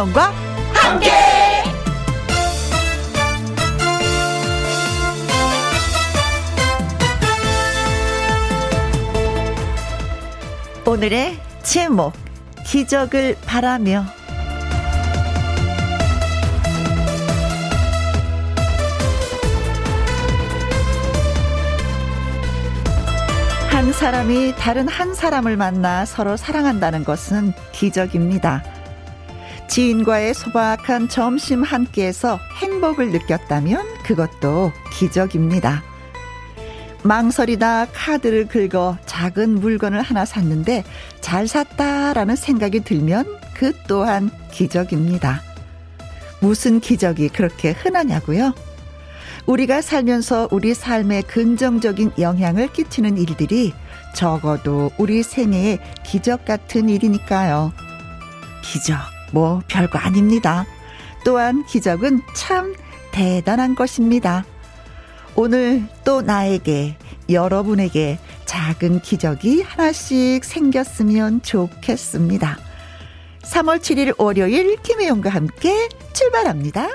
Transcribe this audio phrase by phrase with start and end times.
[0.00, 0.32] 김혜영과
[0.72, 1.10] 함께.
[10.86, 12.14] 오늘의 제목
[12.64, 14.06] 기적을 바라며
[23.70, 28.79] 한 사람이 다른 한 사람을 만나 서로 사랑한다는 것은 기적입니다.
[29.70, 35.84] 지인과의 소박한 점심 한 끼에서 행복을 느꼈다면 그것도 기적입니다.
[37.04, 40.82] 망설이다 카드를 긁어 작은 물건을 하나 샀는데
[41.20, 45.40] 잘 샀다라는 생각이 들면 그 또한 기적입니다.
[46.40, 48.52] 무슨 기적이 그렇게 흔하냐고요?
[49.46, 53.72] 우리가 살면서 우리 삶에 긍정적인 영향을 끼치는 일들이
[54.16, 57.72] 적어도 우리 생애의 기적 같은 일이니까요.
[58.62, 58.98] 기적,
[59.32, 60.66] 뭐 별거 아닙니다.
[61.24, 62.74] 또한 기적은 참
[63.12, 64.44] 대단한 것입니다.
[65.36, 66.96] 오늘 또 나에게,
[67.28, 72.58] 여러분에게 작은 기적이 하나씩 생겼으면 좋겠습니다.
[73.42, 76.88] 3월 7일 월요일 김혜영과 함께 출발합니다.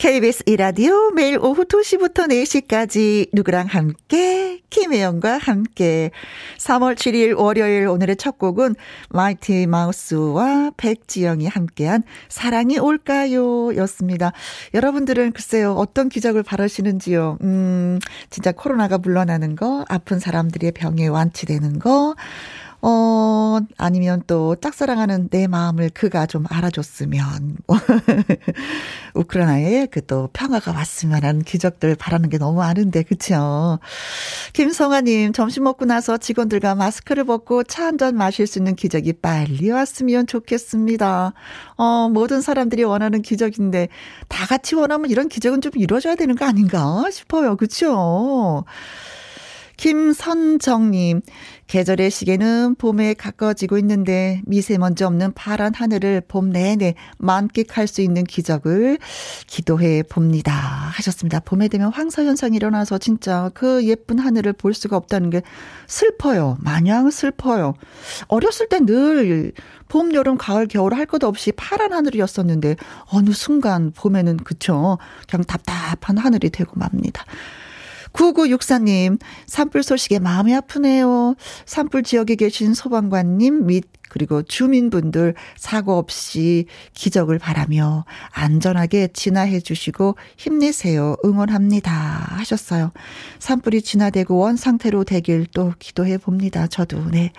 [0.00, 6.10] KBS 이라디오 매일 오후 2시부터 4시까지 누구랑 함께 김혜영과 함께
[6.56, 8.76] 3월 7일 월요일 오늘의 첫 곡은
[9.10, 14.32] 마이티 마우스와 백지영이 함께한 사랑이 올까요 였습니다.
[14.72, 17.36] 여러분들은 글쎄요 어떤 기적을 바라시는지요.
[17.42, 17.98] 음
[18.30, 22.14] 진짜 코로나가 물러나는 거 아픈 사람들의 병이 완치되는 거
[22.82, 27.58] 어, 아니면 또 짝사랑하는 내 마음을 그가 좀 알아줬으면.
[29.14, 33.78] 우크라이나에 그 또 평화가 왔으면 하는 기적들 바라는 게 너무 많은데, 그쵸?
[34.54, 39.70] 김성아님, 점심 먹고 나서 직원들과 마스크를 벗고 차 한 잔 마실 수 있는 기적이 빨리
[39.70, 41.32] 왔으면 좋겠습니다.
[41.76, 43.88] 어, 모든 사람들이 원하는 기적인데,
[44.28, 47.56] 다 같이 원하면 이런 기적은 좀 이루어져야 되는 거 아닌가 싶어요.
[47.56, 48.64] 그쵸?
[49.76, 51.20] 김선정님,
[51.70, 58.98] 계절의 시계는 봄에 가까워지고 있는데 미세먼지 없는 파란 하늘을 봄 내내 만끽할 수 있는 기적을
[59.46, 60.52] 기도해 봅니다.
[60.52, 61.38] 하셨습니다.
[61.38, 65.42] 봄에 되면 황사현상이 일어나서 진짜 그 예쁜 하늘을 볼 수가 없다는 게
[65.86, 66.58] 슬퍼요.
[66.60, 67.74] 마냥 슬퍼요.
[68.26, 69.52] 어렸을 때 늘
[69.88, 72.76] 봄, 여름, 가을, 겨울 할 것 없이 파란 하늘이었었는데
[73.12, 74.98] 어느 순간 봄에는 그쵸.
[75.28, 77.24] 그냥 답답한 하늘이 되고 맙니다.
[78.12, 81.34] 9964님, 산불 소식에 마음이 아프네요.
[81.66, 91.16] 산불 지역에 계신 소방관님 및 그리고 주민분들 사고 없이 기적을 바라며 안전하게 진화해 주시고 힘내세요.
[91.24, 91.92] 응원합니다.
[91.92, 92.90] 하셨어요.
[93.38, 96.66] 산불이 진화되고 원 상태로 되길 또 기도해 봅니다.
[96.66, 97.32] 저도, 네.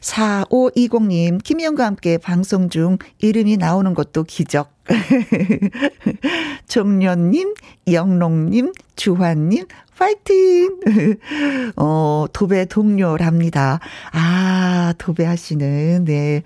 [0.00, 4.72] 4520님, 김희영과 함께 방송 중 이름이 나오는 것도 기적.
[6.66, 7.54] 종련님,
[7.90, 9.64] 영롱님, 주환님,
[9.98, 10.78] 파이팅!
[11.76, 13.80] 어, 도배 동료랍니다.
[14.12, 16.42] 아, 도배하시는, 네.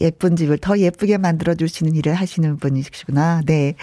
[0.00, 3.42] 예쁜 집을 더 예쁘게 만들어주시는 일을 하시는 분이시구나.
[3.46, 3.76] 네.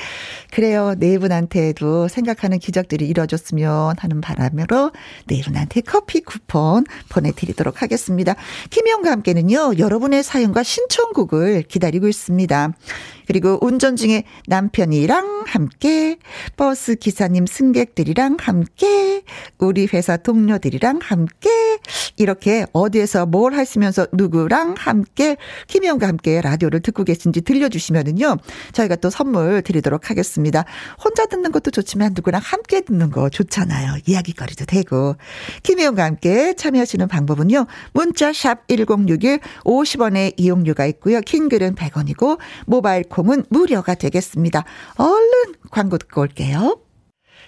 [0.51, 0.95] 그래요.
[0.97, 4.91] 네 분한테도 생각하는 기적들이 이루어졌으면 하는 바람으로
[5.27, 8.35] 네 분한테 커피 쿠폰 보내드리도록 하겠습니다.
[8.69, 12.73] 김영과 함께는요, 여러분의 사연과 신청곡을 기다리고 있습니다.
[13.29, 16.17] 그리고 운전 중에 남편이랑 함께,
[16.57, 19.21] 버스 기사님 승객들이랑 함께,
[19.59, 21.77] 우리 회사 동료들이랑 함께,
[22.17, 28.37] 이렇게 어디에서 뭘 하시면서 누구랑 함께, 김희영과 함께 라디오를 듣고 계신지 들려주시면은요,
[28.73, 30.65] 저희가 또 선물 드리도록 하겠습니다.
[31.03, 33.97] 혼자 듣는 것도 좋지만 누구랑 함께 듣는 거 좋잖아요.
[34.07, 35.17] 이야기거리도 되고.
[35.61, 41.21] 김희영과 함께 참여하시는 방법은요, 문자 샵 1061, 50원의 이용료가 있고요.
[41.21, 44.63] 킹글은 100원이고, 모바일 콩은 무료가 되겠습니다.
[44.97, 46.79] 얼른 광고 듣고 올게요.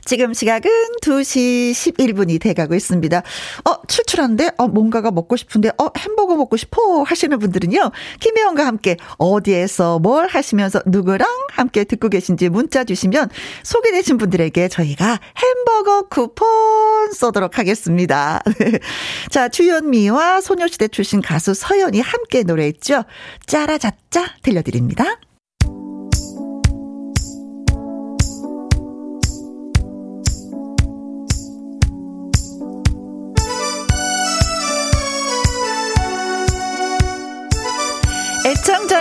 [0.04, 0.72] 지금 시각은
[1.02, 3.20] 2시 11분이 돼가고 있습니다.
[3.20, 4.52] 어, 출출한데?
[4.58, 5.70] 어, 뭔가가 먹고 싶은데?
[5.78, 7.04] 어, 햄버거 먹고 싶어?
[7.04, 13.30] 하시는 분들은요, 김혜원과 함께 어디에서 뭘 하시면서 누구랑 함께 듣고 계신지 문자 주시면
[13.64, 18.42] 소개되신 분들에게 저희가 햄버거 쿠폰 쏘도록 하겠습니다.
[19.30, 23.04] 자, 주현미와 소녀시대 출신 가수 서연이 함께 노래했죠.
[23.46, 25.20] 짜라자짜 들려드립니다.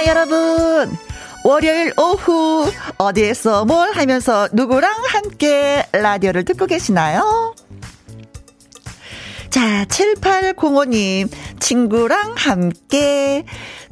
[0.06, 0.96] 여러분,
[1.44, 7.54] 월요일 오후 어디에서 뭘 하면서 누구랑 함께 라디오를 듣고 계시나요?
[9.50, 11.28] 자, 7805님.
[11.60, 13.44] 친구랑 함께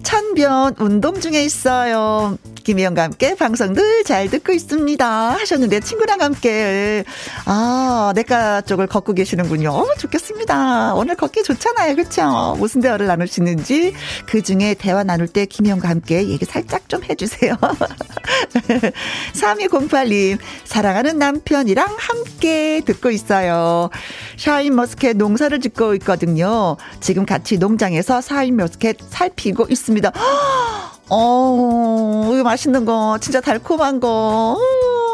[0.02, 2.38] 천변 운동 중에 있어요.
[2.64, 5.32] 김희영과 함께 방송 늘 잘 듣고 있습니다.
[5.32, 7.04] 하셨는데 친구랑 함께
[7.44, 9.70] 아 내가 쪽을 걷고 계시는군요.
[9.70, 10.94] 어, 좋겠습니다.
[10.94, 11.94] 오늘 걷기 좋잖아요.
[11.94, 12.56] 그렇죠?
[12.58, 13.92] 무슨 대화를 나누시는지
[14.26, 17.54] 그 중에 대화 나눌 때 김희영과 함께 얘기 살짝 좀 해주세요.
[19.34, 23.90] 3208님 사랑하는 남편이랑 함께 듣고 있어요.
[24.38, 26.76] 샤인머스켓 농사를 짓고 있거든요.
[27.00, 30.12] 지금 같이 농장에서 샤인머스켓 살피고 있습니다.
[31.10, 34.58] 어, 이거 맛있는 거, 진짜 달콤한 거, 어,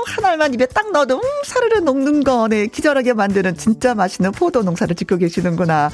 [0.06, 4.62] 한 알만 입에 딱 넣어도, 음, 사르르 녹는 거, 네, 기절하게 만드는 진짜 맛있는 포도
[4.62, 5.91] 농사를 짓고 계시는구나.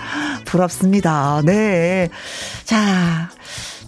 [0.46, 1.42] 부럽습니다.
[1.44, 2.08] 네.
[2.64, 3.30] 자,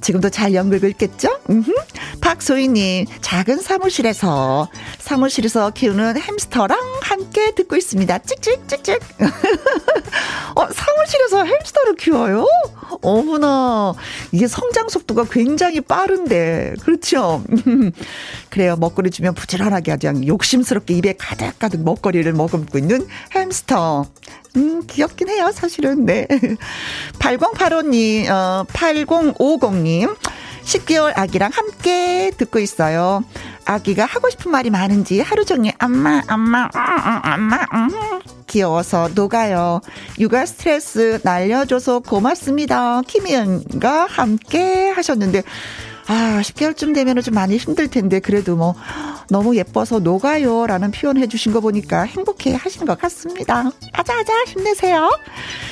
[0.02, 1.38] 지금도 잘 연극을 읽겠죠?
[1.48, 1.72] 음흠.
[2.20, 4.68] 박소희님, 작은 사무실에서,
[4.98, 8.18] 사무실에서 키우는 햄스터랑 함께 듣고 있습니다.
[8.18, 8.98] 찍찍, 찍찍.
[10.54, 12.46] 어, 사무실에서 햄스터를 키워요?
[13.00, 13.94] 어머나.
[14.32, 16.74] 이게 성장 속도가 굉장히 빠른데.
[16.82, 17.42] 그렇죠?
[18.50, 18.76] 그래요.
[18.76, 24.06] 먹거리 주면 부지런하게 아주 욕심스럽게 입에 가득가득 먹거리를 머금고 있는 햄스터.
[24.56, 26.04] 음, 귀엽긴 해요, 사실은.
[26.04, 26.26] 네.
[27.18, 30.16] 8085님, 어, 8050님.
[30.64, 33.24] 10개월 아기랑 함께 듣고 있어요.
[33.64, 36.68] 아기가 하고 싶은 말이 많은지 하루 종일 엄마, 엄마,
[37.24, 37.88] 엄마, 음,
[38.46, 39.80] 귀여워서 녹아요.
[40.18, 43.02] 육아 스트레스 날려줘서 고맙습니다.
[43.02, 45.42] 키미연과 함께 하셨는데,
[46.06, 48.74] 아, 10개월쯤 되면 좀 많이 힘들 텐데, 그래도 뭐,
[49.28, 50.66] 너무 예뻐서 녹아요.
[50.66, 53.70] 라는 표현 해주신 거 보니까 행복해 하시는 것 같습니다.
[53.92, 55.10] 아자아자 힘내세요.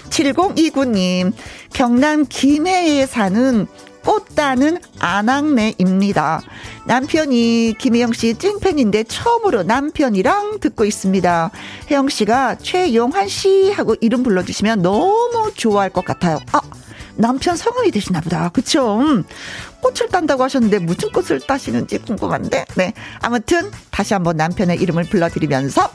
[0.08, 1.32] 7029님,
[1.72, 3.66] 경남 김해에 사는
[4.04, 6.40] 꽃 따는 아낙네입니다.
[6.86, 11.50] 남편이 김혜영 씨 찐팬인데 처음으로 남편이랑 듣고 있습니다.
[11.90, 16.40] 혜영 씨가 최용환 씨 하고 이름 불러주시면 너무 좋아할 것 같아요.
[16.52, 16.60] 아,
[17.16, 18.48] 남편 성함이 되시나 보다.
[18.48, 18.98] 그쵸?
[19.80, 19.90] 음.
[19.90, 22.66] 꽃을 딴다고 하셨는데 무슨 꽃을 따시는지 궁금한데.
[22.76, 22.92] 네.
[23.20, 25.90] 아무튼 다시 한번 남편의 이름을 불러드리면서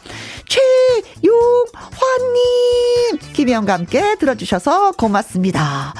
[1.21, 5.93] 최용환님 김혜영과 함께 들어주셔서 고맙습니다.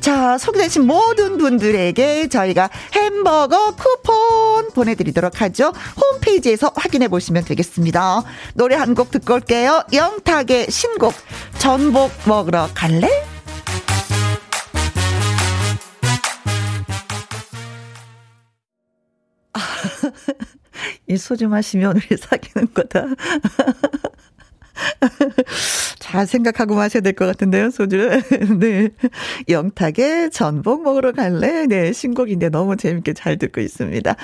[0.00, 5.72] 자, 소개되신 모든 분들에게 저희가 햄버거 쿠폰 보내드리도록 하죠.
[6.12, 8.22] 홈페이지에서 확인해 보시면 되겠습니다.
[8.54, 9.84] 노래 한 곡 듣고 올게요.
[9.92, 11.14] 영탁의 신곡
[11.58, 13.08] 전복 먹으러 갈래?
[21.08, 23.06] 이 소중하시면 우리 사귀는 거다.
[25.98, 28.22] 잘 생각하고 마셔야 될 것 같은데요, 소주를.
[28.58, 28.88] 네.
[29.48, 31.66] 영탁의 전복 먹으러 갈래?
[31.66, 34.16] 네, 신곡인데 너무 재밌게 잘 듣고 있습니다.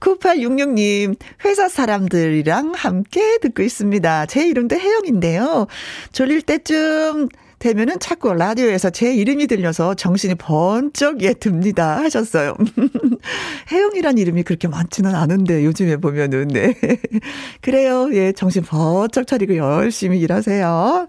[0.00, 4.26] 9866님, 회사 사람들이랑 함께 듣고 있습니다.
[4.26, 5.66] 제 이름도 혜영인데요.
[6.12, 7.28] 졸릴 때쯤
[7.60, 12.56] 되면은 자꾸 라디오에서 제 이름이 들려서 정신이 번쩍 예 듭니다 하셨어요.
[13.70, 16.74] 혜영이란 이름이 그렇게 많지는 않은데 요즘에 보면은 네.
[17.60, 18.08] 그래요.
[18.14, 21.06] 예, 정신 번쩍 차리고 열심히 일하세요.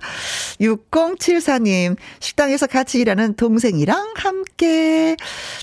[0.60, 5.16] 6074님, 식당에서 같이 일하는 동생이랑 함께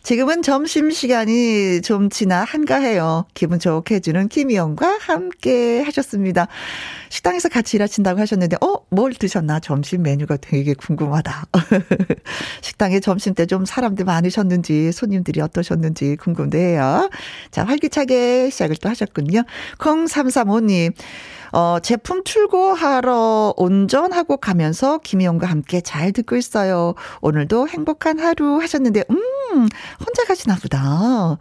[0.02, 3.26] 지금은 점심 시간이 좀 지나 한가해요.
[3.35, 6.49] 기분 좋게 해주는 김희영과 함께 하셨습니다.
[7.11, 9.61] 식당에서 같이 일하신다고 하셨는데, 어, 뭘 드셨나?
[9.61, 11.47] 점심 메뉴가 되게 궁금하다.
[12.62, 17.09] 식당에 점심 때 좀 사람들 많으셨는지, 손님들이 어떠셨는지 궁금해요.
[17.50, 19.43] 자, 활기차게 시작을 또 하셨군요.
[19.79, 20.93] 0335님,
[21.52, 26.95] 어, 제품 출고하러 운전하고 가면서 김희영과 함께 잘 듣고 있어요.
[27.21, 29.69] 오늘도 행복한 하루 하셨는데, 음,
[30.05, 31.38] 혼자 가시나 보다.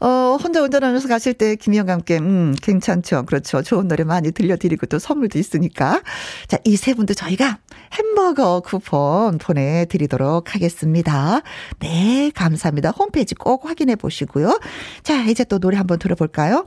[0.00, 3.24] 어, 혼자 운전하면서 가실 때 김희영과 함께, 음, 괜찮죠.
[3.26, 3.62] 그렇죠.
[3.62, 6.02] 좋은 노래 많이 들려드리고 또 선물도 있으니까.
[6.48, 7.58] 자, 이 세 분도 저희가
[7.94, 11.40] 햄버거 쿠폰 보내드리도록 하겠습니다.
[11.78, 12.90] 네, 감사합니다.
[12.90, 14.58] 홈페이지 꼭 확인해 보시고요.
[15.02, 16.64] 자, 이제 또 노래 한번 들어볼까요?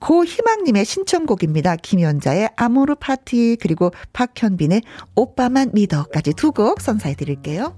[0.00, 1.76] 고희망님의 신청곡입니다.
[1.76, 4.82] 김연자의 아모르 파티 그리고 박현빈의
[5.14, 7.76] 오빠만 믿어까지 두 곡 선사해 드릴게요.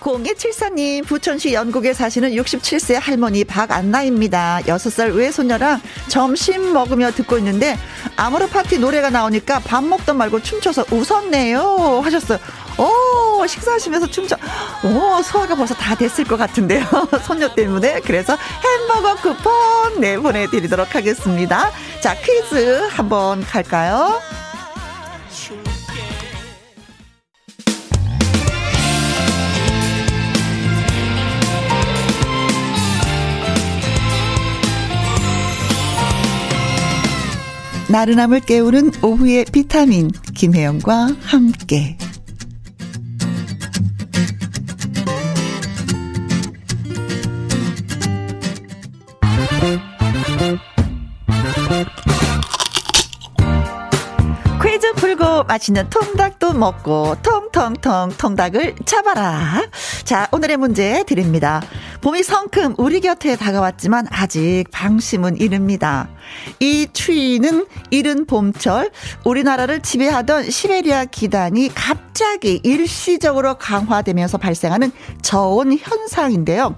[0.00, 4.60] 0274님, 부천시 연곡에 사시는 67세 할머니 박안나입니다.
[4.62, 7.76] 6살 외손녀랑 점심 먹으며 듣고 있는데,
[8.16, 12.00] 아모르 파티 노래가 나오니까 밥 먹던 말고 춤춰서 웃었네요.
[12.04, 12.38] 하셨어요.
[12.78, 14.36] 오, 식사하시면서 춤춰.
[14.84, 16.84] 오, 소화가 벌써 다 됐을 것 같은데요.
[17.26, 18.00] 손녀 때문에.
[18.00, 21.70] 그래서 햄버거 쿠폰, 네, 보내드리도록 하겠습니다.
[22.00, 24.20] 자, 퀴즈 한번 갈까요?
[37.90, 41.96] 나른함을 깨우는 오후의 비타민 김혜영과 함께
[55.48, 59.66] 맛있는 통닭도 먹고 통통통 통닭을 잡아라.
[60.04, 61.62] 자, 오늘의 문제 드립니다.
[62.02, 66.08] 봄이 성큼 우리 곁에 다가왔지만 아직 방심은 이릅니다.
[66.60, 68.90] 이 추위는 이른 봄철
[69.24, 76.76] 우리나라를 지배하던 시베리아 기단이 갑자기 일시적으로 강화되면서 발생하는 저온 현상인데요.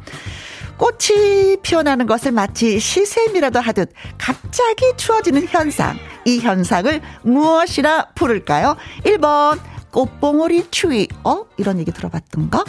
[0.81, 5.99] 꽃이 피어나는 것을 마치 시샘이라도 하듯 갑자기 추워지는 현상.
[6.25, 8.77] 이 현상을 무엇이라 부를까요?
[9.05, 9.61] 1번,
[9.91, 11.07] 꽃봉오리 추위.
[11.23, 11.45] 어?
[11.59, 12.65] 이런 얘기 들어봤던가?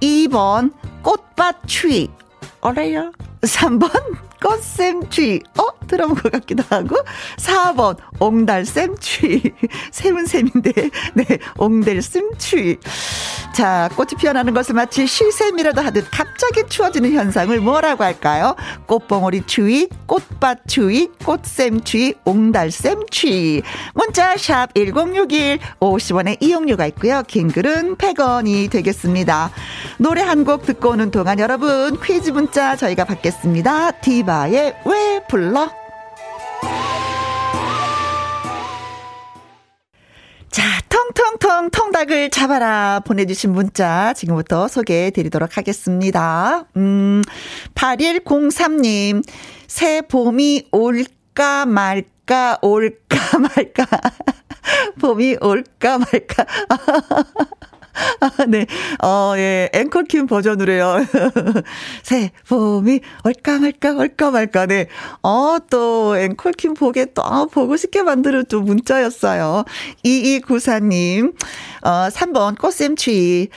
[0.00, 0.72] 2번,
[1.02, 2.08] 꽃밭 추위.
[2.60, 3.10] 어래요?
[3.40, 3.90] 3번,
[4.42, 5.40] 꽃샘 추위.
[5.58, 5.68] 어?
[5.86, 6.96] 들어본 것 같기도 하고.
[7.36, 9.42] 4번, 옹달샘 추위.
[9.90, 10.72] 샘은 샘인데,
[11.14, 11.24] 네,
[11.58, 12.78] 옹달샘 추위.
[13.54, 18.56] 자, 꽃이 피어나는 것을 마치 실샘이라도 하듯 갑자기 추워지는 현상을 뭐라고 할까요?
[18.86, 23.62] 꽃봉오리 추위, 꽃밭 추위, 꽃샘 추위, 옹달샘 추위.
[23.94, 27.22] 문자 샵 1061, 50원의 이용료가 있고요.
[27.26, 29.50] 긴 글은 100원이 되겠습니다.
[29.98, 33.92] 노래 한 곡 듣고 오는 동안 여러분 퀴즈 문자 저희가 받겠습니다.
[33.92, 35.70] 디바 의왜 불러?
[40.50, 46.64] 자, 통통통 통닭을 잡아라 보내주신 문자 지금부터 소개해 드리도록 하겠습니다.
[46.76, 47.22] 음,
[47.74, 49.22] 8103님,
[49.66, 53.86] 새 봄이 올까 말까, 올까 말까.
[55.00, 56.46] 봄이 올까 말까.
[58.20, 58.66] 아, 네.
[59.02, 59.68] 어, 예.
[59.72, 61.04] 앵콜킴 버전으로요.
[62.02, 64.66] 새, 봄이 올까 말까, 올까 말까.
[64.66, 64.88] 네.
[65.22, 69.64] 어, 또, 앵콜킴 보게 또, 어, 보고 싶게 만드는 또 문자였어요.
[70.04, 71.34] 2294님,
[71.82, 73.48] 어, 3번 꽃샘추위.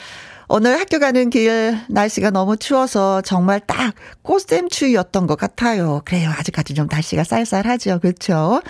[0.47, 6.01] 오늘 학교 가는 길 날씨가 너무 추워서 정말 딱 꽃샘추위였던 것 같아요.
[6.05, 6.31] 그래요.
[6.37, 7.99] 아직까지 좀 날씨가 쌀쌀하죠.
[7.99, 8.61] 그렇죠?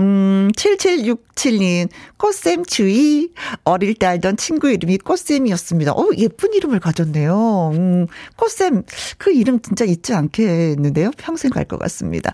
[0.00, 3.30] 음, 7767님, 꽃샘 주의.
[3.64, 5.92] 어릴 때 알던 친구 이름이 꽃샘이었습니다.
[5.92, 7.70] 어, 예쁜 이름을 가졌네요.
[7.74, 8.84] 음, 꽃샘,
[9.18, 11.10] 그 이름 진짜 잊지 않겠는데요?
[11.18, 12.32] 평생 갈 것 같습니다.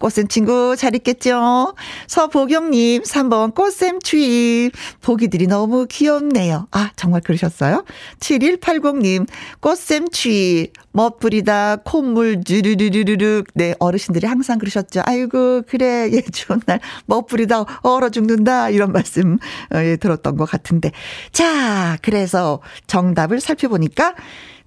[0.00, 1.74] 꽃샘 친구 잘 있겠죠?
[2.06, 4.70] 서보경님, 3번 꽃샘 주의.
[5.02, 6.68] 보기들이 너무 귀엽네요.
[6.70, 7.84] 아, 정말 그러셨어요?
[8.20, 9.26] 7180님,
[9.60, 10.70] 꽃샘 주의.
[10.92, 13.46] 멋부리다, 콧물, 주르르르르륵.
[13.54, 15.02] 네, 어르신들이 항상 그러셨죠.
[15.04, 18.70] 아이고, 그래, 예, 좋은 날, 멋부리다, 얼어 죽는다.
[18.70, 19.38] 이런 말씀,
[19.72, 20.90] 어, 예, 들었던 것 같은데.
[21.32, 24.14] 자, 그래서 정답을 살펴보니까,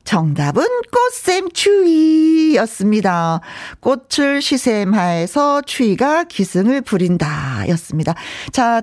[0.03, 3.39] 정답은 꽃샘 추위였습니다.
[3.79, 8.13] 꽃을 시샘하에서 추위가 기승을 부린다 였습니다.
[8.51, 8.81] 자,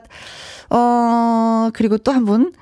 [0.70, 2.52] 어, 그리고 또 한 분,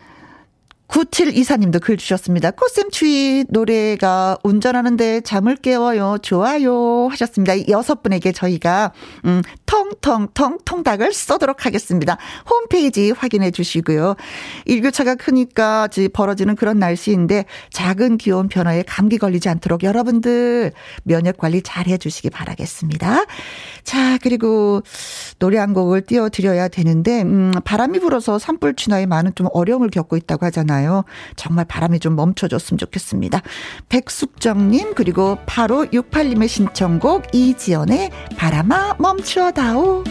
[0.88, 2.50] 9724님도 글 주셨습니다.
[2.52, 6.18] 코쌤추위 노래가 운전하는데 잠을 깨워요.
[6.22, 7.08] 좋아요.
[7.10, 7.68] 하셨습니다.
[7.68, 8.92] 여섯 분에게 저희가,
[9.24, 12.16] 음, 텅텅텅 통닭을 쏘도록 하겠습니다.
[12.48, 14.16] 홈페이지 확인해 주시고요.
[14.64, 20.72] 일교차가 크니까 벌어지는 그런 날씨인데 작은 기온 변화에 감기 걸리지 않도록 여러분들
[21.04, 23.24] 면역 관리 잘 해 주시기 바라겠습니다.
[23.82, 24.82] 자, 그리고
[25.38, 30.44] 노래 한 곡을 띄워드려야 되는데, 음, 바람이 불어서 산불 진화에 많은 좀 어려움을 겪고 있다고
[30.46, 30.77] 하잖아요.
[31.36, 33.42] 정말 바람이 좀 멈춰줬으면 좋겠습니다.
[33.88, 40.04] 백숙정님, 그리고 8568님의 신청곡 이지연의 바람아 멈춰다오.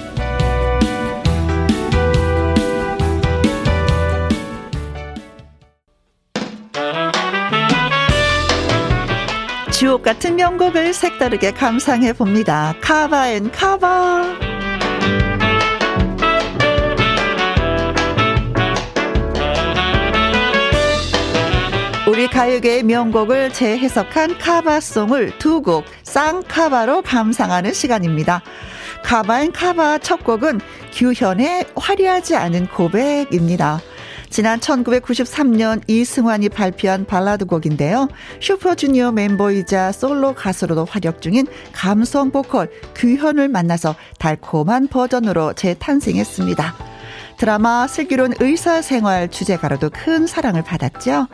[9.78, 12.74] 주옥 같은 명곡을 색다르게 감상해 봅니다.
[12.82, 14.57] cover and cover.
[22.38, 28.44] 가요계의 명곡을 재해석한 cover song을 두 곡 쌍카바로 감상하는 시간입니다.
[29.04, 30.62] cover and cover 첫 곡은
[30.94, 33.82] 규현의 화려하지 않은 고백입니다.
[34.30, 38.08] 지난 1993년 이승환이 발표한 발라드 곡인데요.
[38.40, 46.76] 슈퍼주니어 멤버이자 솔로 가수로도 활약 중인 감성 보컬 규현을 만나서 달콤한 버전으로 재탄생했습니다.
[47.38, 51.28] 드라마 슬기로운 의사생활 주제가로도 큰 사랑을 받았죠.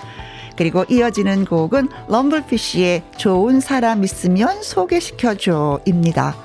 [0.55, 6.35] 그리고 이어지는 곡은 럼블피쉬의 좋은 사람 있으면 소개시켜줘입니다.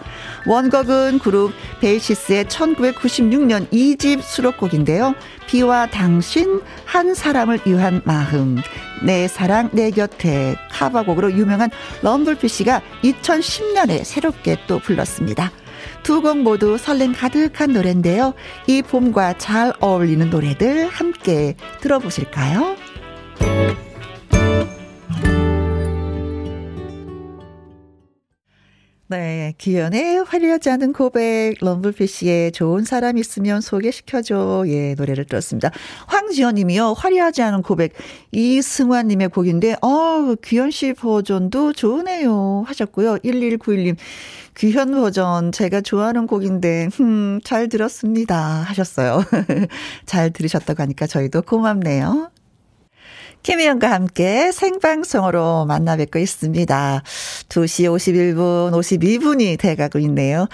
[0.46, 5.14] 원곡은 그룹 베이시스의 1996년 2집 수록곡인데요.
[5.46, 8.56] 비와 당신, 한 사람을 위한 마음,
[9.02, 11.70] 내 사랑, 내 곁에 카바곡으로 유명한
[12.02, 15.50] 럼블피쉬가 2010년에 새롭게 또 불렀습니다.
[16.02, 18.34] 두 곡 모두 설렘 가득한 노래인데요.
[18.66, 22.76] 이 봄과 잘 어울리는 노래들 함께 들어보실까요?
[29.10, 34.64] 네, 기현의 화려하지 않은 고백, 럼블피쉬의 좋은 사람 있으면 소개시켜줘.
[34.66, 35.70] 예, 노래를 들었습니다.
[36.08, 37.94] 황지연 님이요, 화려하지 않은 고백,
[38.32, 42.64] 이승환 님의 곡인데, 어 귀현 씨 버전도 좋으네요.
[42.66, 43.16] 하셨고요.
[43.24, 43.96] 1191님,
[44.58, 48.36] 귀현 버전, 제가 좋아하는 곡인데, 음, 잘 들었습니다.
[48.36, 49.24] 하셨어요.
[50.04, 52.30] 잘 들으셨다고 하니까 저희도 고맙네요.
[53.42, 57.02] 김희영과 함께 생방송으로 만나 뵙고 있습니다.
[57.48, 60.48] 2시 51분, 52분이 돼가고 있네요.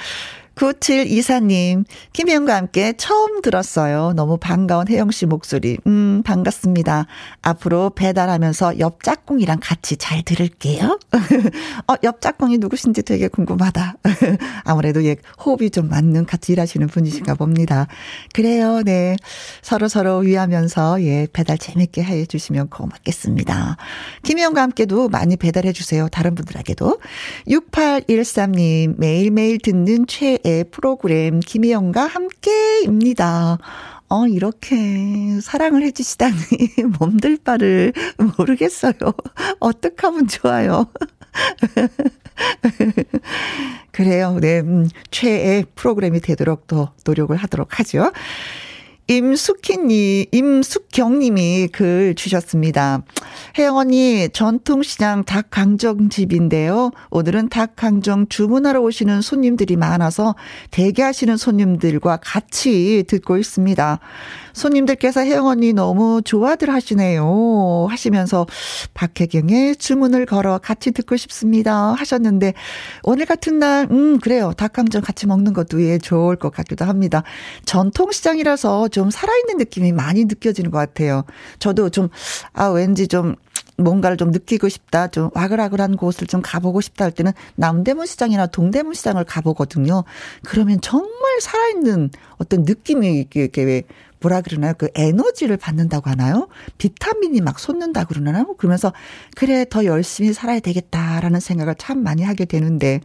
[0.55, 4.13] 9724님, 김혜영과 함께 처음 들었어요.
[4.15, 5.79] 너무 반가운 혜영 씨 목소리.
[5.87, 7.07] 음, 반갑습니다.
[7.43, 10.99] 앞으로 배달하면서 옆 짝꿍이랑 같이 잘 들을게요.
[11.89, 13.97] 어, 옆 짝꿍이 누구신지 되게 궁금하다.
[14.65, 17.89] 아무래도 예, 호흡이 좀 맞는 같이 일하시는 분이신가 봅니다.
[18.33, 19.17] 그래요, 네.
[19.63, 23.77] 서로 서로 위하면서 예, 배달 재밌게 해 주시면 고맙겠습니다.
[24.23, 26.09] 김혜영과 함께도 많이 배달해 주세요.
[26.09, 27.01] 다른 분들에게도.
[27.49, 33.59] 6813님, 매일매일 듣는 최의 프로그램 김희영과 함께입니다.
[34.11, 36.37] 어, 이렇게 사랑을 해주시다니
[37.01, 37.95] 몸들 바를
[38.37, 38.93] 모르겠어요.
[39.59, 40.87] 어떡 하면 좋아요.
[43.91, 44.39] 그래요.
[44.39, 44.61] 네.
[44.61, 48.13] 음, 최애 프로그램이 되도록 또 노력을 하도록 하죠.
[49.07, 53.03] 임숙희님, 임숙경님이 글 주셨습니다.
[53.59, 56.91] 혜영 언니, 전통시장 닭강정집인데요.
[57.11, 60.35] 오늘은 닭강정 주문하러 오시는 손님들이 많아서
[60.71, 64.01] 대기하시는 손님들과 같이 듣고 있습니다.
[64.55, 67.87] 손님들께서 혜영 언니 너무 좋아들 하시네요.
[67.91, 68.47] 하시면서
[68.95, 71.93] 박혜경의 주문을 걸어 같이 듣고 싶습니다.
[71.93, 72.55] 하셨는데
[73.03, 74.53] 오늘 같은 날, 음, 그래요.
[74.57, 77.25] 닭강정 같이 먹는 것도 예, 좋을 것 같기도 합니다.
[77.67, 81.25] 전통시장이라서 좀 살아있는 느낌이 많이 느껴지는 것 같아요.
[81.59, 82.11] 저도 좀,
[82.53, 83.35] 아, 왠지 좀,
[83.77, 88.95] 뭔가를 좀 느끼고 싶다, 좀 와글와글한 곳을 좀 가보고 싶다 할 때는 남대문 시장이나 동대문
[88.95, 90.05] 시장을 가보거든요.
[90.45, 93.83] 그러면 정말 살아있는 어떤 느낌이 이렇게, 이렇게
[94.21, 94.75] 뭐라 그러나요?
[94.79, 96.47] 그 에너지를 받는다고 하나요?
[96.79, 98.55] 비타민이 막 솟는다 그러나요?
[98.59, 98.93] 그러면서
[99.35, 103.01] 그래 더 열심히 살아야 되겠다라는 생각을 참 많이 하게 되는데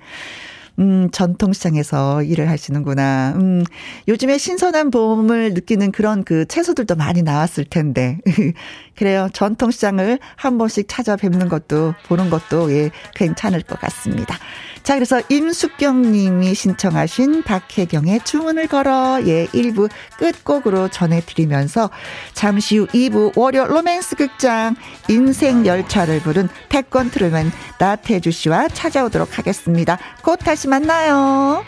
[0.80, 3.34] 음, 전통시장에서 일을 하시는구나.
[3.36, 3.64] 음,
[4.08, 8.18] 요즘에 신선한 봄을 느끼는 그런 그 채소들도 많이 나왔을 텐데.
[8.96, 9.30] 그래요.
[9.34, 14.38] 전통시장을 한 번씩 찾아뵙는 것도, 보는 것도, 예, 괜찮을 것 같습니다.
[14.84, 21.90] 자, 그래서 임숙경 님이 신청하신 박혜경의 주문을 걸어, 예, 1부 끝곡으로 전해드리면서
[22.34, 24.76] 잠시 후 2부 월요 로맨스 극장
[25.08, 29.98] 인생 열차를 부른 태권 트롯맨 나태주 씨와 찾아오도록 하겠습니다.
[30.24, 31.64] 곧 다시 만나요.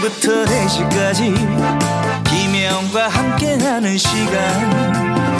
[0.00, 1.34] 2시부터 4시까지
[2.24, 5.39] 김혜영과 함께하는 시간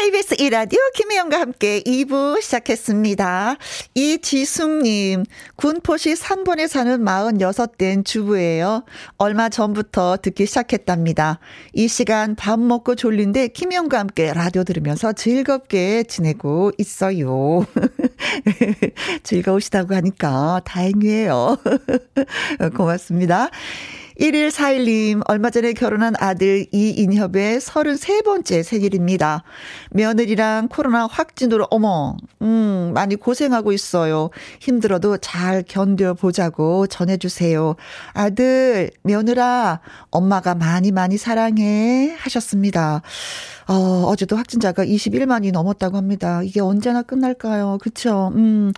[0.00, 3.56] KBS 이라디오 김혜영과 함께 2부 시작했습니다.
[3.94, 5.24] 이지숙님,
[5.56, 8.84] 군포시 산본에 사는 46된 주부예요.
[9.18, 11.38] 얼마 전부터 듣기 시작했답니다.
[11.74, 17.66] 이 시간 밥 먹고 졸린데 김혜영과 함께 라디오 들으면서 즐겁게 지내고 있어요.
[19.22, 21.58] 즐거우시다고 하니까 다행이에요.
[22.74, 23.50] 고맙습니다.
[24.20, 29.44] 1141님, 얼마 전에 결혼한 아들 이인협의 33번째 생일입니다.
[29.92, 34.28] 며느리랑 코로나 확진으로, 어머, 음, 많이 고생하고 있어요.
[34.60, 37.76] 힘들어도 잘 견뎌보자고 전해주세요.
[38.12, 39.80] 아들, 며느라,
[40.10, 42.14] 엄마가 많이 많이 사랑해.
[42.18, 43.00] 하셨습니다.
[43.68, 46.42] 어, 어제도 확진자가 21만이 넘었다고 합니다.
[46.44, 47.78] 이게 언제나 끝날까요?
[47.80, 48.32] 그쵸?
[48.34, 48.72] 음.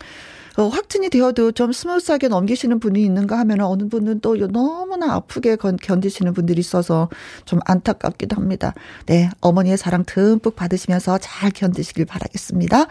[0.56, 6.34] 어, 확진이 되어도 좀 smooth하게 넘기시는 분이 있는가 하면 어느 분은 또 너무나 아프게 견디시는
[6.34, 7.08] 분들이 있어서
[7.44, 8.74] 좀 안타깝기도 합니다.
[9.06, 12.86] 네, 어머니의 사랑 듬뿍 받으시면서 잘 견디시길 바라겠습니다.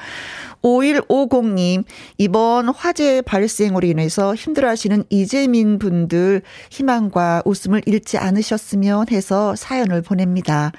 [0.64, 1.84] 5150님,
[2.18, 10.72] 이번 화재 발생으로 인해서 힘들어 하시는 이재민 분들 희망과 웃음을 잃지 않으셨으면 해서 사연을 보냅니다.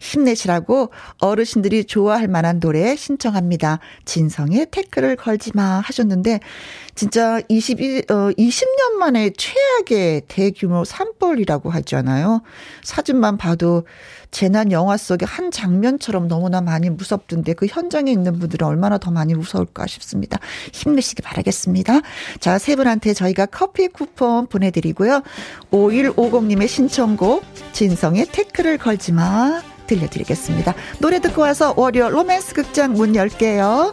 [0.00, 3.80] 힘내시라고 어르신들이 좋아할 만한 노래 신청합니다.
[4.04, 6.40] 진성의 태클을 걸지 마 하셨는데
[6.96, 12.42] 진짜 22, 어, 20년 만에 최악의 대규모 산불이라고 하잖아요.
[12.82, 13.84] 사진만 봐도
[14.30, 19.34] 재난 영화 속의 한 장면처럼 너무나 많이 무섭던데 그 현장에 있는 분들은 얼마나 더 많이
[19.34, 20.38] 무서울까 싶습니다.
[20.72, 22.00] 힘내시기 바라겠습니다.
[22.40, 25.22] 자, 세 분한테 저희가 커피 쿠폰 보내드리고요.
[25.70, 30.74] 5150님의 신청곡 진성의 태클을 걸지 마 들려드리겠습니다.
[30.98, 33.92] 노래 듣고 와서 월요 로맨스 극장 문 열게요.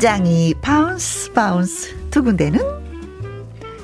[0.00, 2.58] 심장이 bounce bounce 두근대는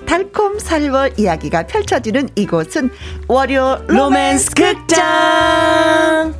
[0.07, 2.88] 달콤 살벌 이야기가 펼쳐지는 이곳은
[3.29, 6.35] 월요 로맨스 극장.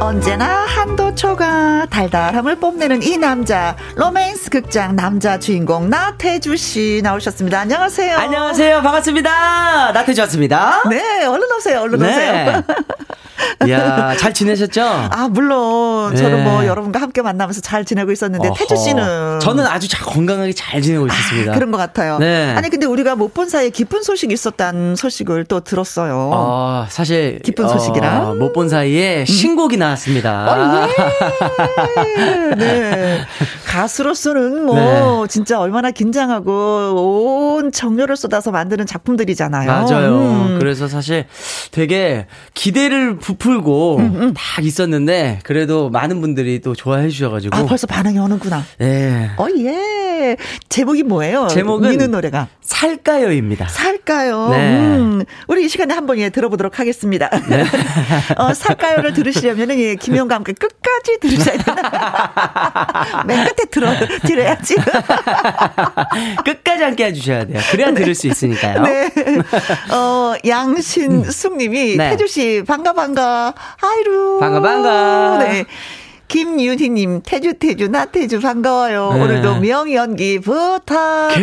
[0.00, 0.93] 언제나 한도
[1.24, 7.60] 초과 달달함을 뽐내는 이 남자 로맨스 극장 남자 주인공 나태주 씨 나오셨습니다.
[7.60, 8.18] 안녕하세요.
[8.18, 8.82] 안녕하세요.
[8.82, 9.92] 반갑습니다.
[9.92, 10.82] 나태주 왔습니다.
[10.90, 11.80] 네, 얼른 오세요.
[11.80, 12.10] 얼른 네.
[12.10, 12.62] 오세요.
[13.66, 14.82] 이야, 잘 지내셨죠?
[14.82, 16.12] 아, 물론.
[16.14, 16.20] 네.
[16.20, 18.56] 저는 뭐 여러분과 함께 만나면서 잘 지내고 있었는데, 어허.
[18.56, 19.40] 태주 씨는.
[19.40, 21.52] 저는 아주 잘 건강하게 잘 지내고 있었습니다.
[21.52, 22.18] 아, 그런 것 같아요.
[22.18, 22.52] 네.
[22.56, 26.30] 아니, 근데 우리가 못 본 사이에 기쁜 소식이 있었다는 소식을 또 들었어요.
[26.32, 27.40] 어, 사실.
[27.42, 28.28] 기쁜 소식이랑.
[28.28, 29.24] 어, 못본 사이에 음.
[29.26, 30.84] 신곡이 나왔습니다.
[30.84, 30.88] 어,
[32.06, 32.54] 예.
[32.54, 33.20] 네.
[33.66, 35.28] 가수로서는 뭐, 네.
[35.28, 39.66] 진짜 얼마나 긴장하고 온 정열을 쏟아서 만드는 작품들이잖아요.
[39.70, 40.08] 맞아요.
[40.16, 40.56] 음.
[40.60, 41.26] 그래서 사실
[41.72, 44.34] 되게 기대를 부풀고 음, 음.
[44.36, 48.62] 딱 있었는데 그래도 많은 분들이 또 좋아해 주셔가지고 아 벌써 반응이 오는구나.
[48.78, 49.30] 네.
[49.38, 50.36] 어 예.
[50.68, 51.48] 제목이 뭐예요?
[51.48, 53.68] 제목은 미는 노래가 살까요입니다.
[53.68, 54.50] 살까요.
[54.50, 54.76] 네.
[54.76, 55.24] 음.
[55.48, 57.30] 우리 이 시간에 한번 예 들어보도록 하겠습니다.
[57.48, 57.64] 네.
[58.36, 60.52] 어 살까요를 들으시려면은 예 김영과 함께
[60.94, 63.24] 끝까지 들으셔야 되나?
[63.26, 63.90] 맨 끝에 들어
[64.26, 64.76] 들어야지.
[66.44, 67.60] 끝까지 함께 해주셔야 돼요.
[67.70, 67.94] 그래야 네.
[67.94, 68.82] 들을 수 있으니까요.
[68.82, 69.10] 네.
[69.92, 72.10] 어 양신숙님이 네.
[72.10, 73.54] 태주 씨 반가 반가.
[73.80, 74.38] 아이루.
[74.40, 75.38] 반가, 반가.
[75.38, 75.64] 네.
[76.28, 79.12] 김윤희님, 태주, 태주, 나 태주, 반가워요.
[79.14, 79.20] 네.
[79.22, 81.34] 오늘도 명연기 부탁해요.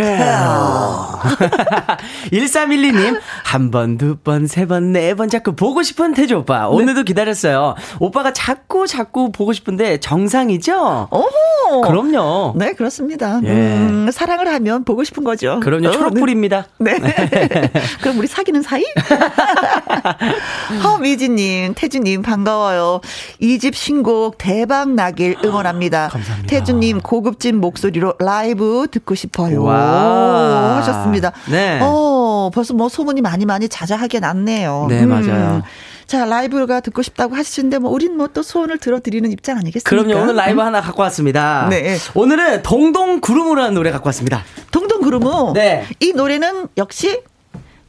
[2.32, 6.68] 1312님, 한 번, 두 번, 세 번, 네 번 자꾸 보고 싶은 태주 오빠.
[6.68, 7.04] 오늘도 네.
[7.06, 7.76] 기다렸어요.
[8.00, 11.08] 오빠가 자꾸, 자꾸 보고 싶은데 정상이죠?
[11.12, 11.82] 오!
[11.82, 12.54] 그럼요.
[12.58, 13.40] 네, 그렇습니다.
[13.44, 13.50] 예.
[13.50, 15.60] 음, 사랑을 하면 보고 싶은 거죠.
[15.62, 15.88] 그럼요.
[15.88, 16.66] 어, 초록불입니다.
[16.80, 17.00] 네.
[17.00, 17.16] 네.
[18.02, 18.84] 그럼 우리 사귀는 사이?
[20.84, 23.00] 허미진님, 태주님, 반가워요.
[23.40, 26.08] 이 집 신곡 대박 대박 나길 응원합니다.
[26.14, 26.50] 감사합니다.
[26.50, 29.64] 태주님 고급진 목소리로 라이브 듣고 싶어요.
[29.64, 30.78] 와.
[30.78, 31.34] 하셨습니다.
[31.52, 31.80] 네.
[31.82, 34.86] 어, 벌써 뭐 소문이 많이 많이 자자하게 났네요.
[34.88, 35.10] 네, 음.
[35.10, 35.62] 맞아요.
[36.08, 39.90] 자, 라이브가 듣고 싶다고 하시는데, 뭐, 우린 뭐 또 소원을 들어드리는 입장 아니겠습니까?
[39.90, 40.24] 그럼요.
[40.24, 40.66] 오늘 라이브 음.
[40.66, 41.68] 하나 갖고 왔습니다.
[41.70, 41.98] 네.
[42.16, 44.44] 오늘은 동동 구름우라는 노래 갖고 왔습니다.
[44.72, 45.52] 동동 구름우?
[45.54, 45.86] 네.
[46.00, 47.22] 이 노래는 역시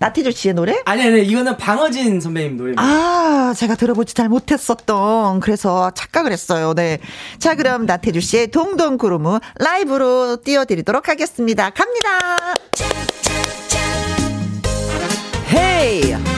[0.02, 0.82] 나태주 씨의 노래?
[0.84, 2.82] 아니, 아니, 이거는 방어진 선배님 노래입니다.
[2.82, 6.74] 아, 제가 들어보지 잘 못했었던, 그래서 착각을 했어요.
[6.74, 6.98] 네.
[7.38, 11.70] 자, 그럼 나태주 씨의 동동구름우 라이브로 띄워드리도록 하겠습니다.
[11.70, 12.54] 갑니다!
[15.52, 16.31] 헤이!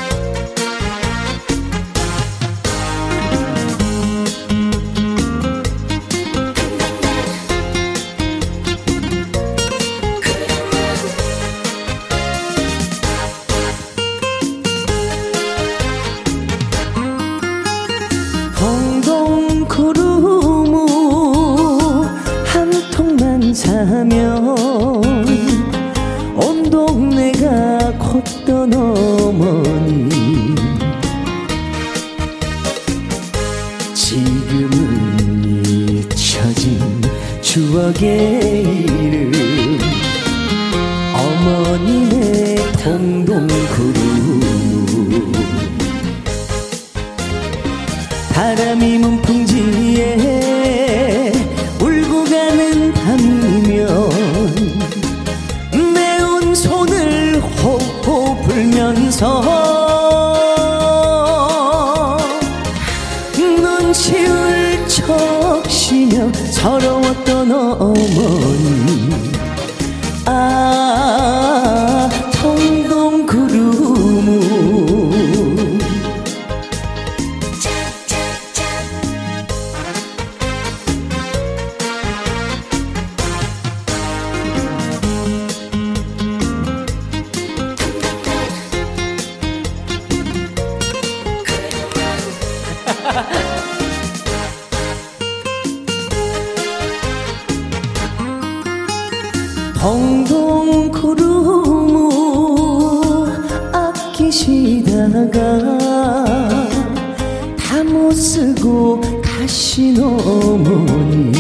[110.35, 111.33] 어머니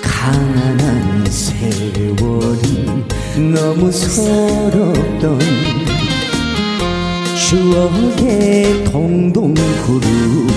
[0.00, 2.68] 가난한 세월이
[3.52, 5.40] 너무 서럽던
[7.36, 9.54] 추억의 동동
[9.86, 10.48] 구름.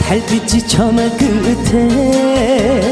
[0.00, 2.91] 달빛이 저마 끝에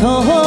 [0.00, 0.39] 불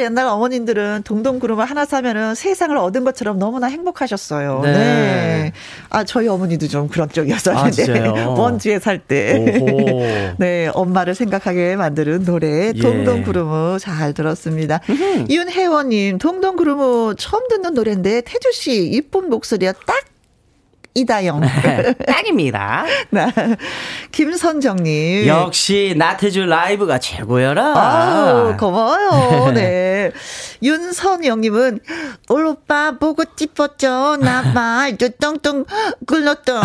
[0.00, 4.60] 진짜 옛날 어머님들은 동동구름을 하나 사면은 세상을 얻은 것처럼 너무나 행복하셨어요.
[4.62, 4.72] 네.
[4.72, 5.52] 네.
[5.90, 8.08] 아, 저희 어머니도 좀 그런 쪽이었었는데.
[8.08, 8.28] 아?
[8.30, 10.34] 원주에 살 때.
[10.38, 12.72] 네, 엄마를 생각하게 만드는 노래, 예.
[12.72, 14.80] 동동구름우 잘 들었습니다.
[15.28, 20.04] 윤혜원님, 동동구름우 처음 듣는 노래인데, 태주 씨, 이쁜 목소리가 딱
[20.94, 21.40] 이다영.
[22.06, 22.84] 딱입니다.
[23.10, 23.26] 네.
[24.10, 25.26] 김선정님.
[25.26, 27.64] 역시 나태주 라이브가 최고여라.
[27.76, 29.52] 아우, 고마워요.
[29.54, 30.10] 네.
[30.62, 31.80] 윤선영님은,
[32.28, 34.16] 올 오빠 보고 싶었죠.
[34.20, 35.64] 나발 뚱뚱
[36.06, 36.60] 굴렀던.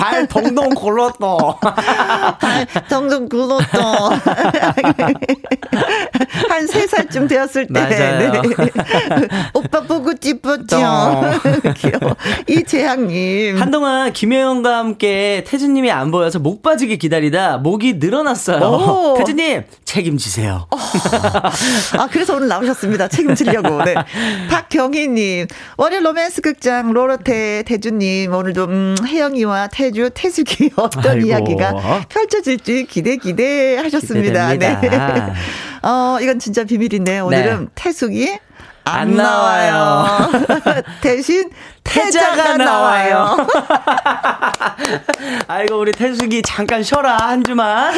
[0.00, 1.58] 발 동동 골렀어.
[2.40, 4.20] 발 뚱뚱 굴렀던.
[6.48, 7.86] 한세 살쯤 되었을 때.
[7.88, 8.30] 네.
[9.54, 10.76] 오빠 보고 싶었죠.
[11.76, 12.16] 귀여워.
[12.46, 13.60] 이재학님.
[13.60, 18.64] 한동안 김혜영과 함께 태주님이 안 보여서 목 빠지게 기다리다 목이 늘어났어요.
[18.64, 19.14] 오.
[19.18, 20.68] 태주님 책임지세요.
[21.98, 23.08] 아, 그래서 오늘 나오셨습니다.
[23.18, 23.84] 책임지려고.
[23.84, 23.94] 네.
[24.50, 31.26] 박경희님, 월요 로맨스 극장 로로테 태주님, 오늘도, 음, 혜영이와 태주, 태숙이 어떤 아이고.
[31.26, 34.52] 이야기가 펼쳐질지 기대, 기대 하셨습니다.
[34.52, 35.26] 기대됩니다.
[35.26, 35.32] 네.
[35.88, 37.66] 어, 이건 진짜 비밀인데, 오늘은 네.
[37.74, 38.38] 태숙이
[38.84, 39.72] 안, 안 나와요.
[39.72, 40.82] 나와요.
[41.02, 41.50] 대신
[41.88, 43.36] 태자가 나와요.
[45.48, 47.94] 아이고 우리 태숙이 잠깐 쉬어라 한 주만.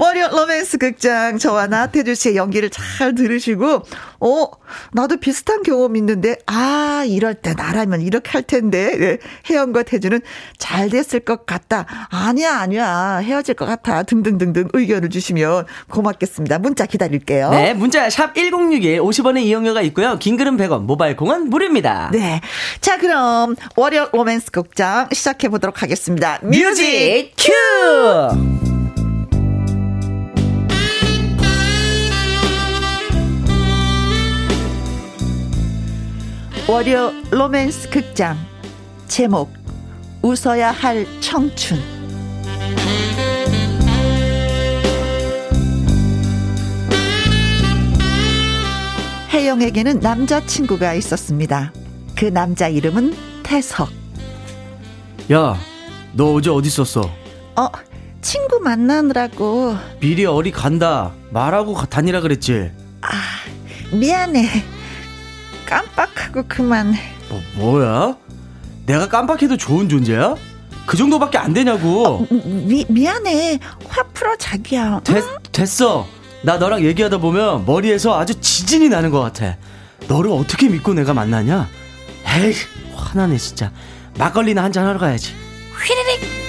[0.00, 3.82] 월요 로맨스 극장 저와 나태주 씨의 연기를 잘 들으시고
[4.20, 4.46] 어
[4.92, 9.18] 나도 비슷한 경험 있는데 아 이럴 때 나라면 이렇게 할 텐데 네,
[9.50, 10.20] 혜영과 태주는
[10.58, 11.86] 잘 됐을 것 같다.
[12.10, 13.18] 아니야 아니야.
[13.18, 14.02] 헤어질 것 같아.
[14.02, 16.58] 등등등등 의견을 주시면 고맙겠습니다.
[16.58, 17.50] 문자 기다릴게요.
[17.50, 20.18] 네 문자 샵 #1061 50원의 이용료가 있고요.
[20.18, 22.10] 긴 글은 100원, 모바일 콩은 무료입니다.
[22.12, 22.40] 네.
[22.80, 26.38] 자, 그럼, 월요 로맨스 극장 시작해 보도록 하겠습니다.
[26.42, 27.52] 뮤직 큐.
[36.68, 38.38] 월요 로맨스 극장
[39.08, 39.52] 제목
[40.22, 42.01] 웃어야 할 청춘
[49.42, 51.72] 혜영에게는 남자친구가 있었습니다.
[52.16, 53.90] 그 남자 이름은 태석.
[55.32, 55.58] 야,
[56.12, 57.10] 너 어제 어디 있었어?
[57.56, 57.68] 어,
[58.20, 59.76] 친구 만나느라고.
[59.98, 61.10] 미리 어디 간다.
[61.30, 62.70] 말하고 다니라 그랬지.
[63.00, 63.08] 아,
[63.92, 64.48] 미안해.
[65.66, 66.94] 깜빡하고 그만.
[67.28, 68.16] 뭐, 뭐야?
[68.86, 70.36] 내가 깜빡해도 좋은 존재야?
[70.86, 72.06] 그 정도밖에 안 되냐고.
[72.06, 73.58] 어, 미, 미안해.
[73.88, 75.00] 화 풀어, 자기야.
[75.02, 76.06] 됐, 됐어.
[76.42, 79.56] 나 너랑 얘기하다 보면 머리에서 아주 지진이 나는 것 같아.
[80.08, 81.68] 너를 어떻게 믿고 내가 만나냐?
[82.26, 82.54] 에이,
[82.94, 83.70] 화나네, 진짜.
[84.18, 85.32] 막걸리나 한잔 하러 가야지.
[85.78, 86.42] 휘리릭!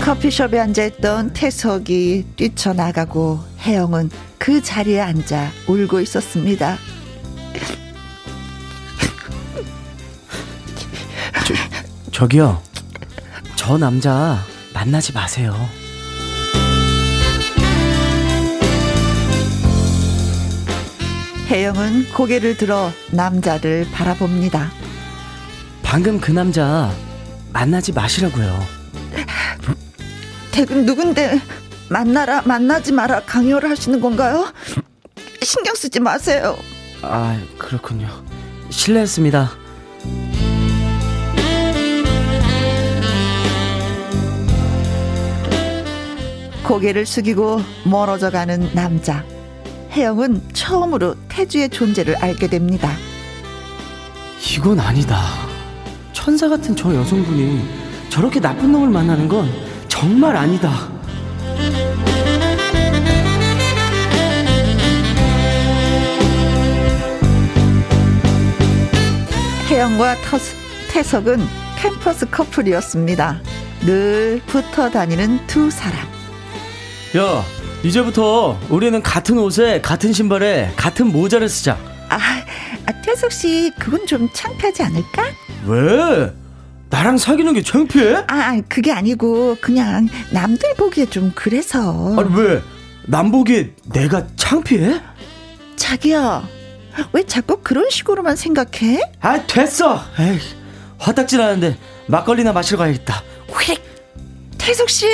[0.00, 6.76] 커피숍에 앉아있던 태석이 뛰쳐나가고 혜영은 그 자리에 앉아 울고 있었습니다.
[12.12, 12.62] 저기요.
[13.56, 14.38] 저 남자
[14.74, 15.54] 만나지 마세요.
[21.48, 24.70] 혜영은 고개를 들어 남자를 바라봅니다.
[25.82, 26.90] 방금 그 남자
[27.52, 28.58] 만나지 마시라고요.
[30.52, 31.40] 댁은 누군데
[31.90, 34.50] 만나라 만나지 마라 강요를 하시는 건가요?
[35.42, 36.56] 신경 쓰지 마세요.
[37.02, 38.08] 아 그렇군요.
[38.70, 39.61] 실례했습니다.
[46.72, 49.22] 고개를 숙이고 멀어져 가는 남자.
[49.90, 52.90] 혜영은 처음으로 태주의 존재를 알게 됩니다.
[54.56, 55.20] 이건 아니다.
[56.14, 57.62] 천사 같은 저 여성분이
[58.08, 59.50] 저렇게 나쁜 놈을 만나는 건
[59.86, 60.88] 정말 아니다.
[69.68, 70.56] 혜영과 터스,
[70.90, 71.38] 태석은
[71.76, 73.42] 캠퍼스 커플이었습니다.
[73.84, 76.11] 늘 붙어 다니는 두 사람.
[77.16, 77.44] 야,
[77.82, 81.76] 이제부터 우리는 같은 옷에, 같은 신발에, 같은 모자를 쓰자.
[82.08, 82.16] 아,
[82.86, 85.24] 아 태석 씨, 그건 좀 창피하지 않을까?
[85.66, 86.32] 왜?
[86.88, 88.14] 나랑 사귀는 게 창피해?
[88.14, 92.16] 아, 아, 그게 아니고 그냥 남들 보기에 좀 그래서.
[92.18, 92.62] 아니 왜?
[93.06, 94.98] 남 보기에 내가 창피해?
[95.76, 96.48] 자기야,
[97.12, 99.00] 왜 자꾸 그런 식으로만 생각해?
[99.20, 100.02] 아 됐어.
[100.18, 100.38] 에이,
[100.98, 103.22] 화딱지 나는데 막걸리나 마시러 가야겠다.
[103.60, 103.82] 휙,
[104.56, 105.06] 태숙 씨,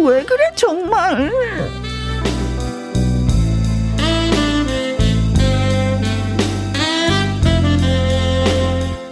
[0.00, 1.32] 왜 그래 정말?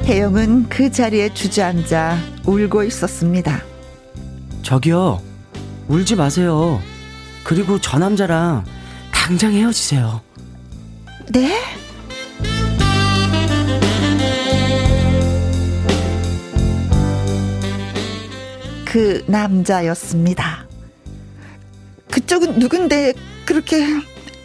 [0.04, 3.60] 혜영은 그 자리에 주저앉아 울고 있었습니다.
[4.62, 5.20] 저기요,
[5.88, 6.80] 울지 마세요.
[7.42, 8.64] 그리고 저 남자랑
[9.12, 10.20] 당장 헤어지세요.
[11.32, 11.56] 네?
[18.96, 20.66] 그 남자였습니다.
[22.10, 23.12] 그쪽은 누군데
[23.44, 23.84] 그렇게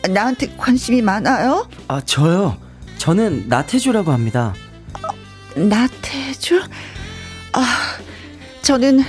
[0.09, 1.69] 나한테 관심이 많아요?
[1.87, 2.57] 아, 저요.
[2.97, 4.53] 저는 나태주라고 합니다.
[5.55, 6.63] 나태주?
[7.53, 7.65] 아,
[8.61, 9.05] 저는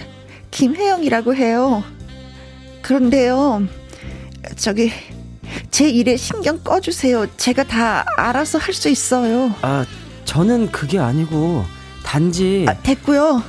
[0.52, 1.82] 김혜영이라고 해요.
[2.80, 3.66] 그런데요,
[4.54, 4.92] 저기,
[5.72, 7.26] 제 일에 신경 꺼주세요.
[7.36, 9.52] 제가 다 알아서 할 수 있어요.
[9.62, 9.84] 아,
[10.24, 11.64] 저는 그게 아니고,
[12.04, 12.64] 단지.
[12.68, 13.42] 아, 됐고요.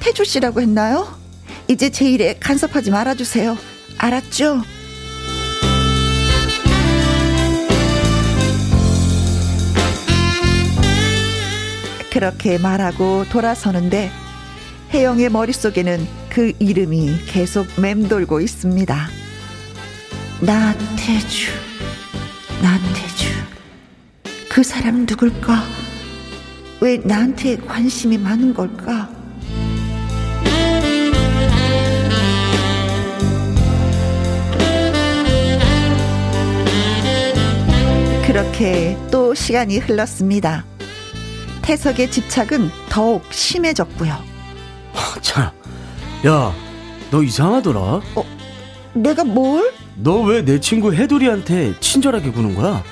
[0.00, 1.24] 태주 씨라고 했나요?
[1.68, 3.56] 이제 제 일에 간섭하지 말아주세요.
[3.98, 4.62] 알았죠?
[12.12, 14.10] 그렇게 말하고 돌아서는데
[14.92, 19.08] 혜영의 머릿속에는 그 이름이 계속 맴돌고 있습니다.
[20.40, 21.50] 나태주,
[22.62, 23.26] 나태주.
[24.48, 25.64] 그 사람 누굴까?
[26.80, 29.10] 왜 나한테 관심이 많은 걸까?
[38.36, 40.62] 그렇게 또 시간이 흘렀습니다.
[41.62, 44.14] 태석의 집착은 더욱 심해졌고요.
[45.22, 45.44] 참,
[46.26, 46.52] 야,
[47.10, 47.80] 너 이상하더라.
[47.80, 48.24] 어,
[48.92, 49.72] 내가 뭘?
[49.94, 52.84] 너 왜 내 친구 해돌이한테 친절하게 구는 거야?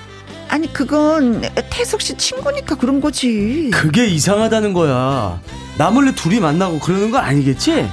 [0.49, 3.69] 아니 그건 태석 씨 친구니까 그런 거지.
[3.71, 5.43] 그게 이상하다는 거야.
[5.77, 7.87] 나 몰래 둘이 만나고 그러는 건 아니겠지?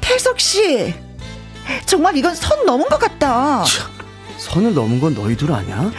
[0.00, 0.94] 태석 씨,
[1.84, 3.64] 정말 이건 선 넘은 것 같다.
[3.64, 3.90] 참,
[4.38, 5.90] 선을 넘은 건 너희 둘 아니야?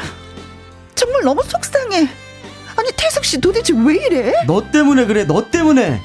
[1.24, 2.08] 정말 너무 속상해.
[2.76, 4.34] 아니 태석 씨 도대체 왜 이래?
[4.46, 6.02] 너 때문에 그래 너 때문에.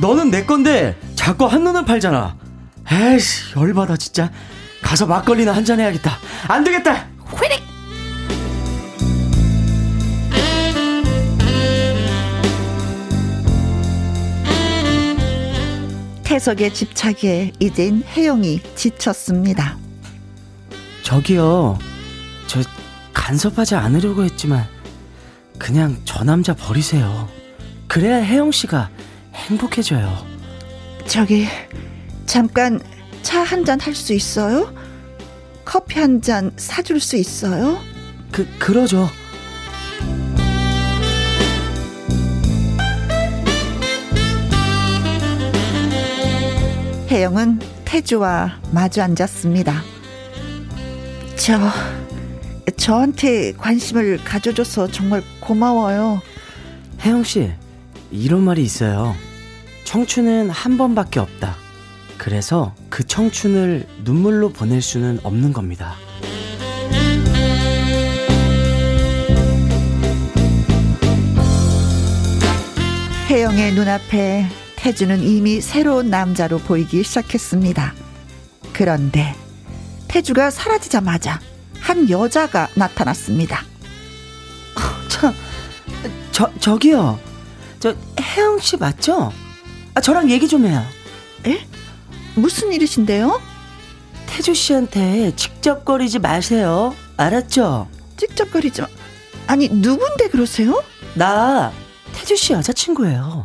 [0.00, 2.36] 너는 내 건데 자꾸 한눈을 팔잖아.
[2.90, 4.30] 에이씨 열받아 진짜.
[4.82, 6.18] 가서 막걸리나 한 잔 해야겠다.
[6.48, 7.06] 안 되겠다!
[7.38, 7.62] 휘릭!
[16.24, 19.76] 태석의 집착에 이젠 혜영이 지쳤습니다.
[21.02, 21.78] 저기요,
[22.46, 22.60] 저
[23.24, 24.66] 간섭하지 않으려고 했지만
[25.58, 27.26] 그냥 저 남자 버리세요.
[27.88, 28.90] 그래야 혜영 씨가
[29.34, 30.14] 행복해져요.
[31.06, 31.46] 저기
[32.26, 32.78] 잠깐
[33.22, 34.74] 차 한 잔 할 수 있어요?
[35.64, 37.80] 커피 한 잔 사줄 수 있어요?
[38.30, 39.08] 그 그러죠.
[47.08, 49.82] 혜영은 태주와 마주 앉았습니다.
[51.36, 51.58] 저,
[52.84, 56.20] 저한테 관심을 가져줘서 정말 고마워요.
[57.00, 57.50] 혜영 씨,
[58.10, 59.16] 이런 말이 있어요.
[59.84, 61.56] 청춘은 한 번밖에 없다.
[62.18, 65.94] 그래서 그 청춘을 눈물로 보낼 수는 없는 겁니다.
[73.30, 74.44] 혜영의 눈앞에
[74.76, 77.94] 태주는 이미 새로운 남자로 보이기 시작했습니다.
[78.74, 79.34] 그런데
[80.06, 81.40] 태주가 사라지자마자
[81.84, 83.60] 한 여자가 나타났습니다.
[83.60, 85.34] 어, 저,
[86.32, 87.20] 저, 저기요.
[87.78, 89.30] 저, 혜영 씨 맞죠?
[89.94, 90.82] 아, 저랑 얘기 좀 해요.
[91.46, 91.66] 에?
[92.36, 93.38] 무슨 일이신데요?
[94.24, 96.94] 태주 씨한테 직접거리지 마세요.
[97.18, 97.88] 알았죠?
[98.16, 98.88] 직접거리지 마.
[99.46, 100.82] 아니, 누군데 그러세요?
[101.12, 101.70] 나
[102.14, 103.44] 태주 씨 여자친구예요.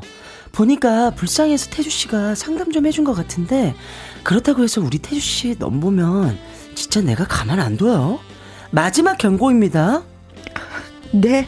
[0.53, 3.75] 보니까 불쌍해서 태주 씨가 상담 좀 해준 것 같은데
[4.23, 6.39] 그렇다고 해서 우리 태주 씨 넘보면
[6.73, 8.19] 진짜 내가 가만 안 둬요.
[8.71, 10.03] 마지막 경고입니다.
[11.11, 11.47] 네,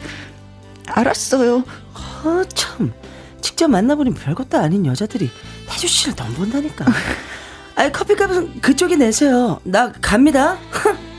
[0.86, 1.64] 알았어요.
[1.94, 2.92] 아, 참.
[3.40, 5.30] 직접 만나보니 별것도 아닌 여자들이
[5.68, 6.84] 태주 씨를 넘본다니까.
[7.76, 9.60] 아이, 커피값은 그쪽이 내세요.
[9.64, 10.58] 나 갑니다.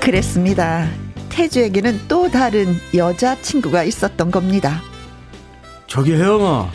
[0.00, 0.88] 그랬습니다.
[1.30, 4.80] 태주에게는 또 다른 여자친구가 있었던 겁니다.
[5.86, 6.70] 저기 혜영아.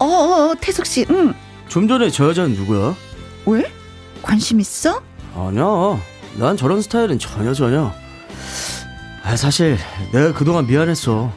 [0.00, 1.34] 어, 어 태숙 씨, 응.
[1.68, 2.94] 좀 전에 저 여자는 누구야?
[3.46, 3.70] 왜?
[4.22, 5.02] 관심 있어?
[5.34, 5.64] 아니야.
[6.36, 7.92] 난 저런 스타일은 전혀 전혀.
[9.24, 9.78] 아, 사실
[10.12, 11.32] 내가 그동안 미안했어.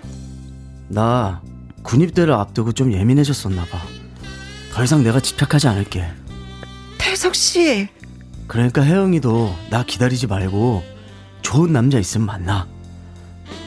[0.88, 1.41] 나
[1.84, 3.82] 군입대를 앞두고 좀 예민해졌었나 봐.
[4.74, 6.07] 더 이상 내가 집착하지 않을게.
[6.97, 7.89] 태석 씨.
[8.47, 10.84] 그러니까 혜영이도 나 기다리지 말고
[11.41, 12.68] 좋은 남자 있으면 만나.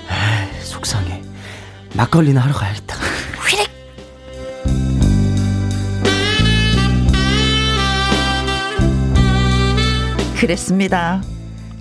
[0.08, 1.22] 에이, 속상해.
[1.94, 2.93] 막걸리나 하러 가야겠다.
[10.38, 11.22] 그랬습니다.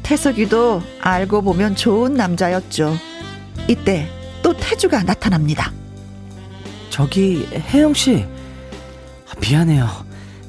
[0.04, 2.95] 태석이도 알고 보면 좋은 남자였죠.
[3.68, 4.10] 이때
[4.41, 5.72] 또 태주가 나타납니다.
[6.89, 8.26] 저기 혜영 씨
[9.28, 9.89] 아, 미안해요.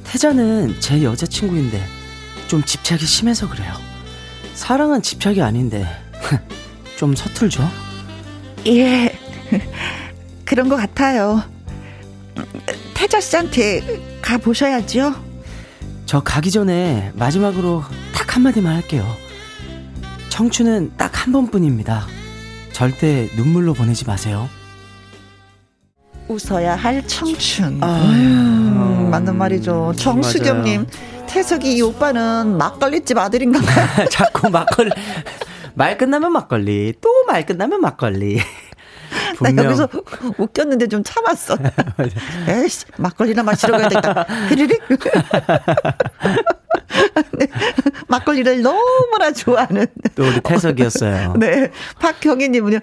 [0.05, 1.83] 태자는 제 여자친구인데
[2.49, 3.73] 좀 집착이 심해서 그래요.
[4.55, 5.87] 사랑은 집착이 아닌데
[6.97, 7.69] 좀 서툴죠?
[8.67, 9.19] 예,
[10.45, 11.43] 그런 것 같아요.
[12.95, 15.24] 태자 씨한테 가 보셔야죠.
[16.07, 17.83] 저 가기 전에 마지막으로
[18.15, 19.07] 딱 한마디만 할게요.
[20.29, 22.07] 청춘은 딱 한 번뿐입니다.
[22.73, 24.47] 절대 눈물로 보내지 마세요.
[26.29, 27.81] 웃어야 할 청춘.
[27.83, 29.95] 음, 맞는 말이죠.
[29.97, 30.87] 정수경님,
[31.27, 33.65] 태석이 이 오빠는 막걸리집 아들인가요?
[34.11, 34.91] 자꾸 막걸리.
[35.75, 36.93] 말 끝나면 막걸리.
[37.01, 38.41] 또 말 끝나면 막걸리.
[39.41, 39.89] 나 여기서
[40.39, 41.57] 웃겼는데 좀 참았어.
[42.49, 44.23] 에이씨, 막걸리나 마시러 가야 되겠다.
[44.49, 44.79] 흐르륵.
[47.39, 47.47] 네,
[48.09, 49.87] 막걸리를 너무나 좋아하는.
[50.15, 51.35] 또 우리 태석이었어요.
[51.39, 51.71] 네.
[51.99, 52.79] 박경희님은요,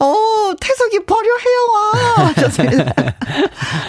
[0.00, 0.14] 어,
[0.60, 2.28] 태석이 버려 혜영아.
[2.30, 2.68] 하셨어요.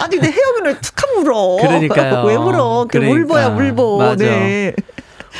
[0.00, 1.56] 아니, 근데 혜영이는 왜 툭한 물어?
[1.60, 2.24] 그러니까요.
[2.26, 2.86] 왜 물어?
[2.90, 3.20] 그 그러니까.
[3.20, 3.98] 울보야, 울보.
[3.98, 4.24] 맞아.
[4.24, 4.74] 네.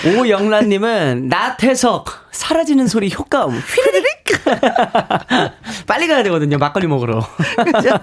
[0.05, 3.51] 오영란님은 나태석 사라지는 소리 효과음.
[3.51, 4.17] 휘리릭!
[5.87, 7.27] 빨리 가야 되거든요 막걸리 먹으러.
[7.57, 7.99] 그죠?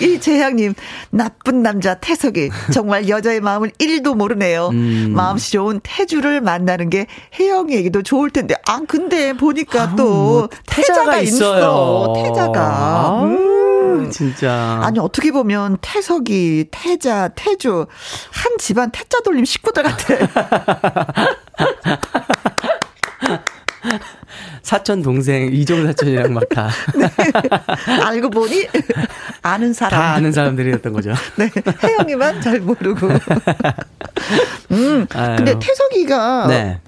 [0.00, 0.74] 이재향님
[1.10, 4.68] 나쁜 남자 태석이 정말 여자의 마음을 1도 모르네요.
[4.72, 5.12] 음.
[5.14, 7.06] 마음씨 좋은 태주를 만나는 게
[7.38, 8.56] 혜영이에게도 좋을 텐데.
[8.66, 12.14] 아 근데 보니까 아, 또 뭐, 태자가, 태자가 있어요 있어.
[12.24, 13.22] 태자가
[13.86, 13.92] 아.
[13.94, 14.10] 음.
[14.10, 14.80] 진짜.
[14.82, 17.86] 아니, 어떻게 보면 태석이, 태자, 태주,
[18.32, 20.14] 한 집안 태자 돌림 식구들 같아.
[24.62, 26.68] 사촌 동생 이종 사촌이랑 막 다.
[26.98, 27.08] 네.
[28.02, 28.66] 알고 보니
[29.42, 30.00] 아는 사람.
[30.00, 31.14] 다 아는 사람들이었던 거죠.
[31.36, 31.50] 네.
[31.82, 33.08] 혜영이만 잘 모르고.
[34.72, 35.06] 음.
[35.14, 35.36] 아유.
[35.36, 36.80] 근데 태석이가 네.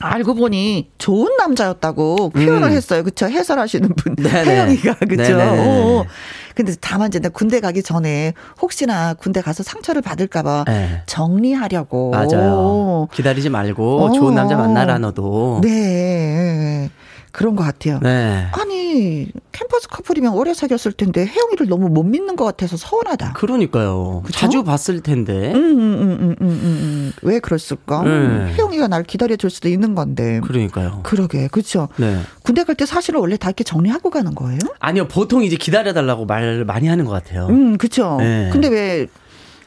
[0.00, 2.72] 알고 보니 좋은 남자였다고 표현을 음.
[2.72, 3.02] 했어요.
[3.02, 3.26] 그쵸?
[3.26, 4.16] 해설하시는 분.
[4.24, 4.94] 혜영이가.
[5.08, 5.38] 그쵸?
[5.38, 6.06] 오.
[6.54, 11.02] 근데 다만 이제 군대 가기 전에 혹시나 군대 가서 상처를 받을까봐 네.
[11.06, 12.10] 정리하려고.
[12.10, 13.08] 맞아요.
[13.12, 14.12] 기다리지 말고 어.
[14.12, 15.60] 좋은 남자 만나라 너도.
[15.62, 16.90] 네.
[17.32, 18.00] 그런 것 같아요.
[18.02, 18.46] 네.
[18.52, 23.34] 아니 캠퍼스 커플이면 오래 사귀었을 텐데 혜영이를 너무 못 믿는 것 같아서 서운하다.
[23.34, 24.22] 그러니까요.
[24.24, 24.38] 그쵸?
[24.38, 25.52] 자주 봤을 텐데.
[25.54, 27.12] 음, 음, 음, 음, 음, 음.
[27.22, 28.02] 왜 그랬을까?
[28.02, 28.54] 네.
[28.54, 30.40] 혜영이가 날 기다려줄 수도 있는 건데.
[30.44, 31.00] 그러니까요.
[31.02, 31.88] 그러게, 그렇죠.
[31.96, 32.20] 네.
[32.42, 34.58] 군대 갈 때 사실은 원래 다 이렇게 정리하고 가는 거예요?
[34.78, 37.46] 아니요, 보통 이제 기다려달라고 말 많이 하는 것 같아요.
[37.48, 38.16] 음, 그렇죠.
[38.20, 38.48] 네.
[38.52, 39.06] 근데 왜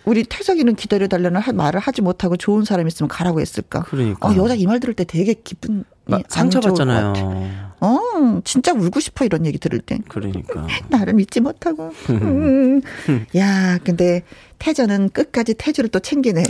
[0.06, 3.84] 우리 태석이는 기다려달라는 말을 하지 못하고 좋은 사람 있으면 가라고 했을까?
[3.84, 4.30] 그러니까.
[4.30, 5.84] 어, 여자 이 말 들을 때 되게 기쁜.
[6.28, 7.72] 상처받잖아요.
[7.82, 9.98] 어, 진짜 울고 싶어 이런 얘기 들을 때.
[10.08, 10.68] 그러니까.
[10.90, 11.92] 나를 믿지 못하고.
[12.10, 12.82] 음.
[13.36, 14.22] 야, 근데
[14.60, 16.44] 태저는 끝까지 태주를 또 챙기네.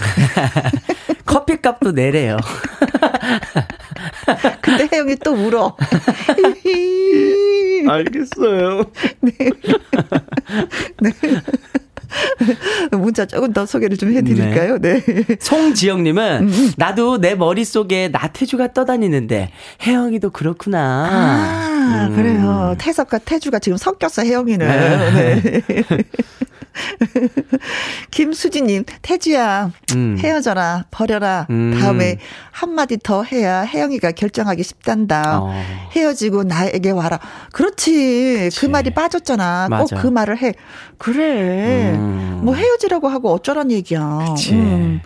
[1.25, 2.37] 커피값도 내래요.
[4.61, 5.77] 근데 혜영이 또 울어.
[7.87, 8.83] 알겠어요.
[9.21, 9.31] 네.
[10.99, 11.11] 네.
[12.91, 14.77] 문자 조금 더 소개를 좀 해드릴까요?
[14.79, 15.01] 네.
[15.01, 15.25] 네.
[15.39, 16.71] 송지영님은 음, 음.
[16.77, 19.51] 나도 내 머릿속에 나태주가 떠다니는데
[19.85, 21.07] 혜영이도 그렇구나.
[21.09, 22.15] 아, 음.
[22.15, 22.75] 그래요.
[22.77, 24.67] 태석과 태주가 지금 섞였어, 혜영이는.
[24.67, 25.41] 네.
[25.41, 25.83] 네.
[28.11, 30.17] 김수진님, 태주야, 음.
[30.19, 31.47] 헤어져라, 버려라.
[31.49, 31.77] 음.
[31.79, 32.17] 다음에
[32.51, 35.41] 한마디 더 해야 혜영이가 결정하기 쉽단다.
[35.41, 35.53] 어.
[35.91, 37.19] 헤어지고 나에게 와라.
[37.51, 37.91] 그렇지.
[38.49, 38.59] 그치.
[38.59, 39.67] 그 말이 빠졌잖아.
[39.69, 40.53] 꼭 그 말을 해.
[40.97, 41.93] 그래.
[41.95, 42.41] 음.
[42.43, 44.25] 뭐 헤어지라고 하고 어쩌란 얘기야.
[44.29, 44.53] 그치.
[44.53, 45.01] 음.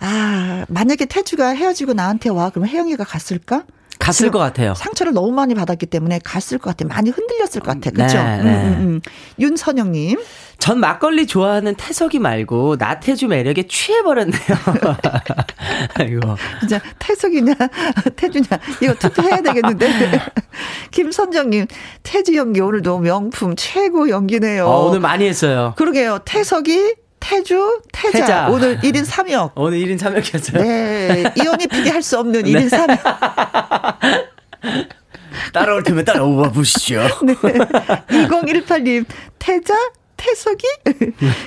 [0.00, 2.50] 아, 만약에 태주가 헤어지고 나한테 와.
[2.50, 3.64] 그러면 혜영이가 갔을까?
[4.04, 4.74] 갔을 것 같아요.
[4.74, 6.86] 상처를 너무 많이 받았기 때문에 갔을 것 같아.
[6.86, 7.90] 많이 흔들렸을 것 같아.
[7.90, 8.18] 그렇죠?
[8.18, 8.42] 네, 네.
[8.42, 9.00] 음, 음, 음.
[9.38, 10.18] 윤선영 님.
[10.58, 14.40] 전 막걸리 좋아하는 태석이 말고 나태주 매력에 취해버렸네요.
[15.98, 16.20] 아이고.
[16.60, 17.54] 진짜 태석이냐
[18.16, 18.46] 태주냐
[18.82, 20.20] 이거 투표해야 되겠는데.
[20.90, 21.66] 김선정님
[22.02, 24.66] 태주 연기 오늘도 명품 최고 연기네요.
[24.66, 25.74] 어, 오늘 많이 했어요.
[25.76, 26.20] 그러게요.
[26.24, 26.94] 태석이
[27.24, 28.18] 태주, 태자.
[28.18, 28.48] 태자.
[28.50, 29.52] 오늘 1인 3역.
[29.56, 30.62] 오늘 1인 3역이었어요.
[30.62, 31.24] 네.
[31.36, 32.98] 이혼이 비교할 수 없는 1인 3역.
[35.54, 37.02] 따라올 테면 따라오봐 보시죠.
[37.24, 37.34] 네.
[37.34, 39.06] 2018님,
[39.38, 39.74] 태자,
[40.16, 40.66] 태석이?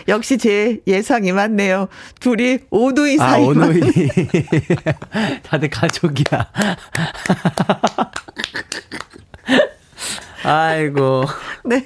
[0.08, 1.88] 역시 제 예상이 맞네요.
[2.20, 3.44] 둘이 오누이 사이.
[3.44, 3.82] 아, 오누이.
[5.44, 6.52] 다들 가족이야.
[10.44, 11.24] 아이고.
[11.66, 11.84] 네.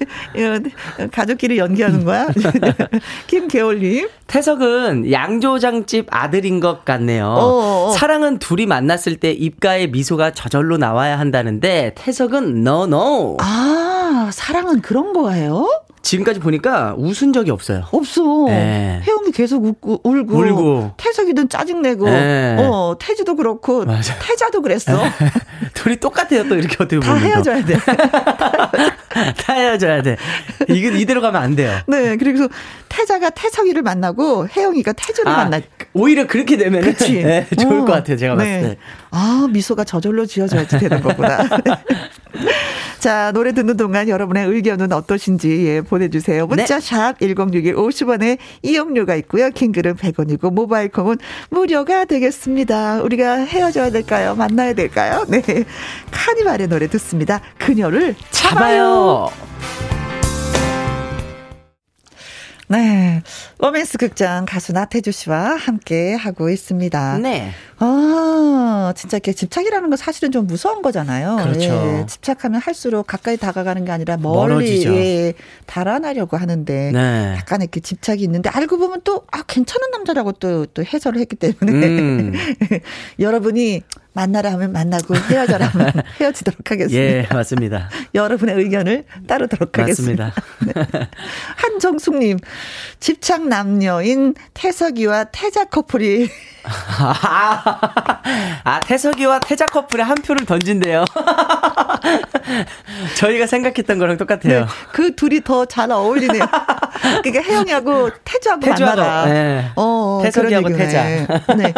[1.12, 2.28] 가족끼리 연기하는 거야?
[3.28, 4.10] 김계월님.
[4.28, 7.26] 태석은 양조장집 아들인 것 같네요.
[7.26, 7.88] 어어.
[7.88, 7.92] 어.
[7.92, 13.38] 사랑은 둘이 만났을 때 입가에 미소가 저절로 나와야 한다는데 태석은 no no.
[13.40, 15.68] 아, 사랑은 그런 거예요?
[16.02, 17.86] 지금까지 보니까 웃은 적이 없어요.
[17.92, 18.46] 없어.
[18.48, 19.02] 네.
[19.06, 20.92] 혜영이 계속 웃고 울고, 울고.
[20.98, 22.58] 태석이든 짜증내고 네.
[22.60, 24.18] 어 태주도 그렇고 맞아.
[24.20, 25.00] 태자도 그랬어.
[25.76, 26.48] 둘이 똑같아요.
[26.48, 27.78] 또 이렇게 어떻게 보면 다 헤어져야 돼.
[29.38, 30.18] 다 헤어져야 돼.
[30.68, 31.72] 이게 이대로 가면 안 돼요.
[31.88, 32.18] 네.
[32.18, 32.48] 그리고
[32.90, 35.62] 태자가 태석이를 만나고 혜영이가 태주를 아, 만나.
[35.94, 37.22] 오히려 그렇게 되면 그치.
[37.24, 37.86] 네, 좋을 어.
[37.86, 38.18] 것 같아요.
[38.18, 38.44] 제가 네.
[38.62, 38.78] 봤을 때.
[39.12, 41.48] 아 미소가 저절로 지어져야지 되는 거구나.
[43.02, 46.46] 자, 노래 듣는 동안 여러분의 의견은 어떠신지 예, 보내주세요.
[46.46, 46.80] 문자 네.
[46.80, 49.50] 샵 1061 50원에 이용료가 있고요.
[49.50, 51.18] 킹글은 100원이고 모바일 콩은
[51.50, 53.02] 무료가 되겠습니다.
[53.02, 54.36] 우리가 헤어져야 될까요?
[54.36, 55.26] 만나야 될까요?
[55.28, 55.42] 네.
[56.12, 57.42] 카니발의 노래 듣습니다.
[57.58, 59.32] 그녀를 잡아요.
[59.32, 59.91] 잡아요.
[62.72, 63.22] 네.
[63.60, 67.18] 로맨스 극장 가수 나태주 씨와 함께 하고 있습니다.
[67.18, 67.52] 네.
[67.80, 71.38] 아, 진짜 이렇게 집착이라는 건 사실은 좀 무서운 거잖아요.
[71.42, 71.60] 그렇죠.
[71.60, 75.34] 예, 집착하면 할수록 가까이 다가가는 게 아니라 멀리 예,
[75.66, 77.36] 달아나려고 하는데 네.
[77.38, 81.88] 약간 이렇게 집착이 있는데 알고 보면 또 아, 괜찮은 남자라고 또, 또 해설을 했기 때문에
[81.88, 82.34] 음.
[83.20, 83.82] 여러분이
[84.14, 87.00] 만나라 하면 만나고 헤어져라 하면 헤어지도록 하겠습니다.
[87.02, 87.90] 예, 맞습니다.
[88.14, 90.34] 여러분의 의견을 따르도록 하겠습니다.
[90.36, 90.90] 맞습니다.
[91.00, 91.10] 네.
[91.56, 92.38] 한정숙님,
[93.00, 96.30] 집착 남녀인 태석이와 태자 커플이
[98.64, 101.06] 아, 태석이와 태자 커플의 한 표를 던진대요.
[103.18, 104.62] 저희가 생각했던 거랑 똑같아요.
[104.62, 106.44] 네, 그 둘이 더 잘 어울리네요.
[107.24, 109.26] 그러니까 혜영이하고 태주하고, 태주하고 만나라.
[109.26, 109.66] 네.
[109.76, 111.04] 어, 태석이하고 태자.
[111.56, 111.74] 네.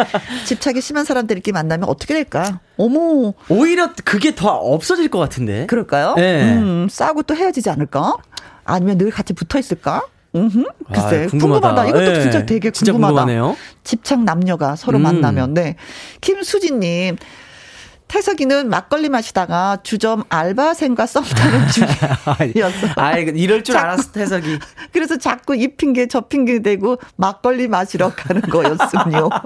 [0.46, 2.60] 집착이 심한 사람들끼리 만나면 어떻게 될까?
[2.76, 3.32] 어머.
[3.48, 5.66] 오히려 그게 더 없어질 것 같은데.
[5.66, 6.14] 그럴까요?
[6.16, 6.54] 네.
[6.54, 8.16] 음, 싸우고 또 헤어지지 않을까?
[8.64, 10.02] 아니면 늘 같이 붙어 있을까?
[10.34, 10.50] 음,
[10.92, 11.38] 글쎄, 아, 궁금하다.
[11.74, 11.86] 궁금하다.
[11.86, 12.22] 이것도 네.
[12.22, 12.72] 진짜 되게 궁금하다.
[12.72, 13.56] 진짜 궁금하네요.
[13.84, 15.02] 집착 남녀가 서로 음.
[15.02, 15.54] 만나면.
[15.54, 15.76] 네.
[16.20, 17.16] 김수진님,
[18.08, 21.66] 태석이는 막걸리 마시다가 주점 알바생과 썸 타는
[22.52, 22.86] 중이었어.
[22.96, 24.58] 아, 이럴 줄 자꾸, 알았어, 태석이.
[24.92, 29.30] 그래서 자꾸 이 핑계 저 핑계 대고 막걸리 마시러 가는 거였군요.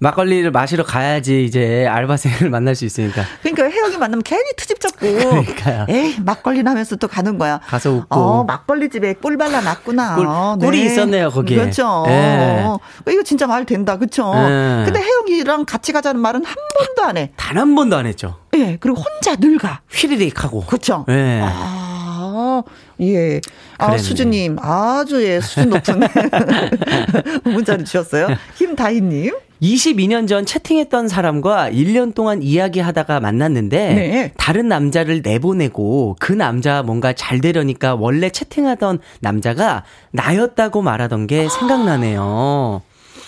[0.00, 3.22] 막걸리를 마시러 가야지 이제 알바생을 만날 수 있으니까.
[3.42, 4.98] 그러니까 혜영이 만나면 괜히 트집 잡고.
[5.00, 5.86] 그러니까요.
[5.88, 7.58] 에이 막걸리 하면서 또 가는 거야.
[7.66, 8.14] 가서 웃고.
[8.20, 10.14] 어 막걸리 집에 꿀 발라 놨구나.
[10.14, 10.66] 꿀, 어, 네.
[10.66, 11.56] 꿀이 있었네요 거기에.
[11.58, 12.04] 그렇죠.
[12.06, 12.62] 네.
[12.64, 12.78] 어,
[13.10, 14.32] 이거 진짜 말 된다, 그렇죠.
[14.34, 14.84] 네.
[14.84, 17.27] 근데 혜영이랑 같이 가자는 말은 한 번도 안 해.
[17.36, 18.36] 단 한 번도 안 했죠.
[18.54, 19.80] 예, 네, 그리고 혼자 늘 가.
[19.90, 20.64] 휘리릭 하고.
[20.64, 21.04] 그쵸.
[21.08, 21.12] 예.
[21.12, 21.40] 네.
[21.42, 22.62] 아,
[23.00, 23.40] 예.
[23.78, 26.00] 아, 수주님, 아주 예, 수준 높은
[27.44, 28.28] 문자를 주셨어요.
[28.56, 29.32] 힘다희님.
[29.60, 34.32] 22년 전 채팅했던 사람과 1년 동안 이야기하다가 만났는데 네.
[34.36, 42.82] 다른 남자를 내보내고 그 남자 뭔가 잘 되려니까 원래 채팅하던 남자가 나였다고 말하던 게 생각나네요.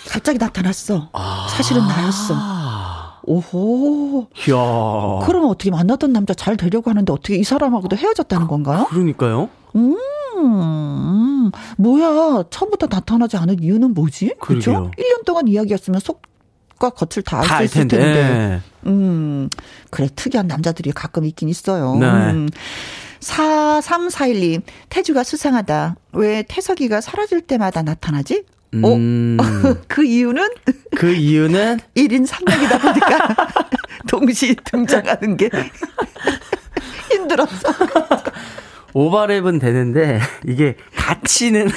[0.09, 1.09] 갑자기 나타났어.
[1.13, 2.33] 아~ 사실은 나였어.
[3.23, 4.27] 오호.
[4.47, 5.25] 이야.
[5.25, 8.85] 그럼 어떻게 만나던 남자 잘 되려고 하는데 어떻게 이 사람하고도 헤어졌다는 건가요?
[8.89, 9.49] 그러니까요.
[9.75, 9.95] 음,
[10.37, 12.43] 음, 뭐야.
[12.49, 14.35] 처음부터 나타나지 않은 이유는 뭐지?
[14.41, 14.91] 그렇죠?
[14.97, 17.97] 1년 동안 이야기했으면 속과 겉을 다 알 수 있을 텐데.
[17.97, 18.61] 텐데.
[18.87, 19.49] 음,
[19.89, 20.09] 그래.
[20.15, 21.95] 특이한 남자들이 가끔 있긴 있어요.
[21.95, 22.05] 네.
[22.07, 22.49] 음.
[23.19, 25.95] 4341님, 태주가 수상하다.
[26.13, 28.43] 왜 태석이가 사라질 때마다 나타나지?
[28.83, 28.93] 어?
[28.95, 29.37] 음.
[29.87, 30.47] 그 이유는?
[30.95, 31.79] 그 이유는?
[31.95, 33.35] 1인 3명이다 보니까
[34.07, 35.49] 동시 등장하는 게
[37.11, 37.73] 힘들었어.
[38.93, 41.69] 오버랩은 되는데 이게 같이는.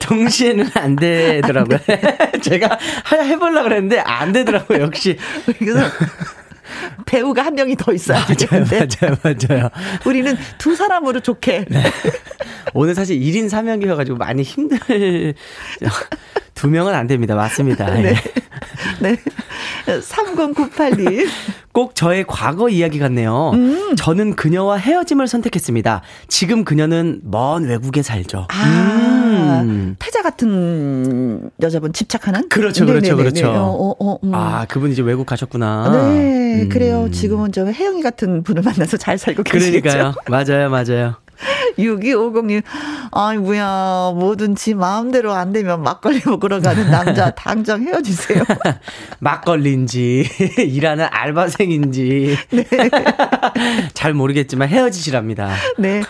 [0.00, 1.78] 동시에는 안 되더라고요.
[1.88, 2.78] 안 제가
[3.12, 4.82] 해보려고 그랬는데 안 되더라고요.
[4.82, 5.16] 역시.
[5.58, 5.80] 그래서
[7.06, 8.86] 배우가 한 명이 더 있어야 되는데.
[9.00, 9.68] 맞아요, 맞아요.
[10.04, 11.66] 우리는 두 사람으로 좋게.
[11.70, 11.82] 네.
[12.72, 15.34] 오늘 사실 1인 3명이어가지고 많이 힘들.
[16.54, 17.34] 두 명은 안 됩니다.
[17.34, 17.90] 맞습니다.
[17.94, 18.04] 네.
[18.04, 18.14] 예.
[19.00, 19.16] 네.
[19.86, 21.28] 3098님.
[21.72, 23.50] 꼭 저의 과거 이야기 같네요.
[23.54, 23.96] 음.
[23.96, 26.02] 저는 그녀와 헤어짐을 선택했습니다.
[26.28, 28.46] 지금 그녀는 먼 외국에 살죠.
[28.48, 28.93] 아, 음.
[29.98, 32.48] 태자 같은 여자분 집착하는?
[32.48, 33.48] 그렇죠, 그렇죠, 그렇죠.
[33.50, 34.34] 어, 어, 음.
[34.34, 35.90] 아, 그분 이제 외국 가셨구나.
[35.90, 36.68] 네, 음.
[36.68, 37.08] 그래요.
[37.10, 39.80] 지금은 저 혜영이 같은 분을 만나서 잘 살고 계시죠.
[39.82, 40.14] 그러니까요.
[40.28, 41.23] 맞아요, 맞아요.
[41.78, 42.62] 6250님,
[43.12, 48.42] 아이, 뭐야, 뭐든지 마음대로 안 되면 막걸리 먹으러 가는 남자 당장 헤어지세요.
[49.20, 50.28] 막걸리인지,
[50.58, 52.36] 일하는 알바생인지.
[52.50, 52.64] 네.
[53.94, 55.50] 잘 모르겠지만 헤어지시랍니다.
[55.78, 56.02] 네.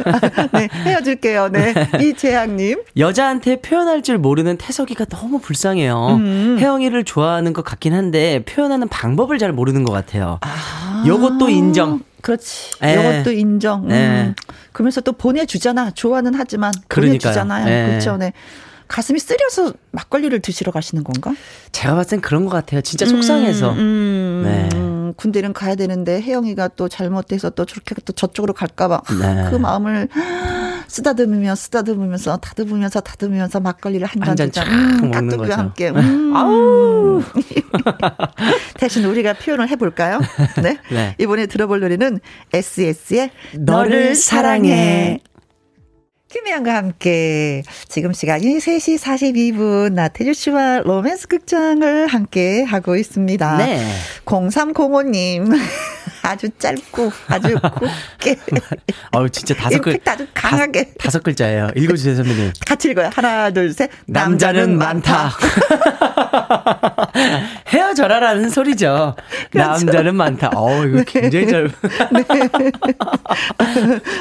[0.53, 1.49] 네, 헤어질게요.
[1.51, 1.75] 네.
[2.01, 2.83] 이재학님.
[2.97, 6.17] 여자한테 표현할 줄 모르는 태석이가 너무 불쌍해요.
[6.21, 6.57] 음.
[6.59, 10.39] 혜영이를 좋아하는 것 같긴 한데, 표현하는 방법을 잘 모르는 것 같아요.
[10.43, 11.05] 아.
[11.07, 12.01] 요것도 인정.
[12.25, 12.71] 그렇지.
[12.83, 12.97] 에.
[12.97, 13.21] 예.
[13.21, 13.89] 이것도 인정.
[13.91, 14.35] 음.
[14.73, 15.91] 그러면서 또 보내주잖아.
[15.91, 17.69] 좋아는 하지만 보내주잖아요.
[17.69, 17.87] 에.
[17.89, 18.17] 그렇죠.
[18.17, 18.33] 네.
[18.89, 21.35] 가슴이 쓰려서 막걸리를 드시러 가시는 건가?
[21.73, 22.81] 제가 봤을 땐 그런 것 같아요.
[22.81, 23.73] 진짜 속상해서.
[23.73, 25.13] 음, 음, 네.
[25.17, 29.47] 군대는 가야 되는데 혜영이가 또 잘못돼서 또 저렇게 또 저쪽으로 갈까봐 네.
[29.51, 30.09] 그 마음을
[30.89, 35.53] 쓰다듬으며 쓰다듬으면서 다듬으면서 다듬으면서 막걸리를 한잔 음, 먹는 거죠.
[35.53, 35.91] 함께.
[35.95, 36.33] 음.
[36.35, 37.23] 아우.
[38.79, 40.21] 대신 우리가 표현을 해볼까요?
[40.63, 40.79] 네.
[40.91, 41.15] 네.
[41.19, 42.21] 이번에 들어볼 노래는
[42.53, 45.21] SS의 너를 사랑해.
[46.29, 53.57] 김혜영과 함께 지금 시간이 3시 42분 나태주 씨와 로맨스 극장을 함께 하고 있습니다.
[53.59, 53.87] 네.
[54.25, 55.57] 0305님
[56.25, 58.39] 아주 짧고 아주 곱게.
[59.13, 61.69] 아유 진짜 다섯 글 아주 강하게 다, 섯 글자예요.
[61.77, 62.53] 읽어주세요 선배님.
[62.67, 63.11] 같이 읽어요.
[63.13, 63.91] 하나 둘 셋.
[64.07, 65.31] 남자는, 남자는 많다.
[67.69, 69.15] 헤어져라라는 소리죠.
[69.51, 69.69] 그렇죠.
[69.69, 70.51] 남자는 많다.
[70.55, 71.05] 어 이거 네.
[71.05, 71.71] 굉장히 짧.
[72.11, 72.23] 네.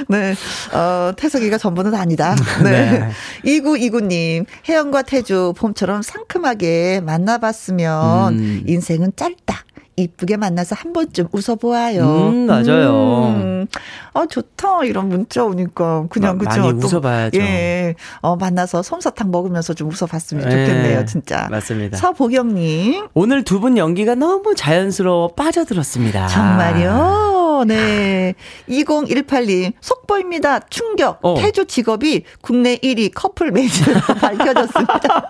[0.10, 0.36] 네.
[0.74, 2.36] 어 태석이가 전부는 아니다.
[2.64, 3.00] 네.
[3.00, 3.12] 네.
[3.46, 8.64] 2929님 혜영과 태주 봄처럼 상큼하게 만나봤으면 음.
[8.68, 9.64] 인생은 짧다.
[9.96, 12.04] 이쁘게 만나서 한 번쯤 웃어보아요.
[12.04, 13.34] 음, 맞아요.
[13.36, 13.68] 음.
[14.14, 14.84] 아, 좋다.
[14.86, 16.06] 이런 문자 오니까.
[16.10, 16.62] 그냥, 그죠.
[16.62, 17.40] 많이 또, 웃어봐야죠.
[17.40, 17.96] 예.
[18.22, 21.48] 어, 만나서 솜사탕 먹으면서 좀 웃어봤으면 좋겠네요, 네, 진짜.
[21.50, 21.98] 맞습니다.
[21.98, 23.08] 서보경님.
[23.14, 26.28] 오늘 두 분 연기가 너무 자연스러워 빠져들었습니다.
[26.28, 27.33] 정말요?
[27.66, 28.34] 네.
[28.70, 30.62] 2018님, 속보입니다.
[30.70, 31.20] 충격.
[31.22, 31.36] 어.
[31.38, 35.30] 태주 직업이 국내 1위 커플 매니저 밝혀졌습니다.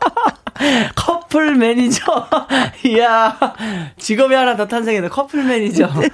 [0.96, 2.28] 커플 매니저.
[2.86, 3.38] 이야,
[3.98, 5.10] 직업이 하나 더 탄생했네.
[5.10, 5.90] 커플 매니저.
[6.00, 6.10] 네.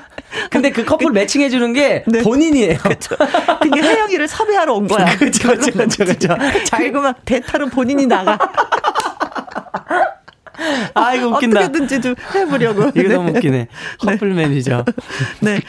[0.49, 2.21] 근데 그 커플 매칭해 주는 게 네.
[2.21, 2.77] 본인이에요.
[2.77, 3.15] 그렇죠.
[3.61, 5.05] 그게 혜영이를 섭외하러 온 거야.
[5.17, 6.05] 그렇죠, 그렇죠, 그렇죠.
[6.05, 6.37] 그렇죠.
[6.65, 8.37] 자기만 대타로 본인이 나가.
[10.93, 11.59] 아, 이거 웃긴다.
[11.61, 12.89] 어떻게든지 좀 해보려고.
[12.95, 13.13] 이거 네.
[13.15, 13.67] 너무 웃기네.
[13.99, 14.47] 커플 네.
[14.47, 14.85] 매니저.
[15.41, 15.59] 네.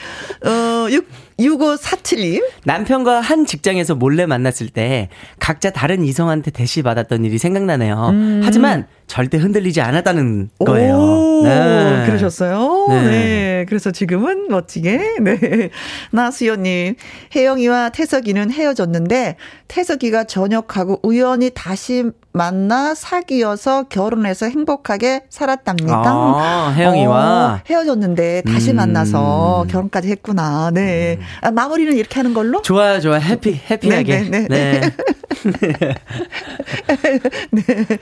[0.46, 1.06] 어, 6,
[1.38, 2.44] 6547님.
[2.64, 8.10] 남편과 한 직장에서 몰래 만났을 때 각자 다른 이성한테 대시 받았던 일이 생각나네요.
[8.10, 8.40] 음.
[8.44, 10.94] 하지만 절대 흔들리지 않았다는 거예요.
[10.96, 12.04] 오, 네.
[12.06, 12.86] 그러셨어요?
[12.90, 13.02] 네.
[13.02, 13.66] 네.
[13.68, 15.70] 그래서 지금은 멋지게, 네.
[16.12, 16.94] 나수연님,
[17.34, 19.34] 혜영이와 태석이는 헤어졌는데,
[19.66, 26.02] 태석이가 전역하고 우연히 다시 만나 사귀어서 결혼해서 행복하게 살았답니다.
[26.06, 28.76] 아, 혜영이와 어, 헤어졌는데 다시 음.
[28.76, 30.70] 만나서 결혼까지 했구나.
[30.72, 31.16] 네.
[31.18, 31.24] 음.
[31.40, 32.62] 아, 마무리는 이렇게 하는 걸로?
[32.62, 33.20] 좋아요, 좋아요.
[33.20, 34.20] 해피, 해피하게.
[34.30, 34.46] 네.
[34.48, 34.80] 네,
[35.60, 35.94] 네.
[37.50, 37.62] 네.
[37.62, 37.98] 네.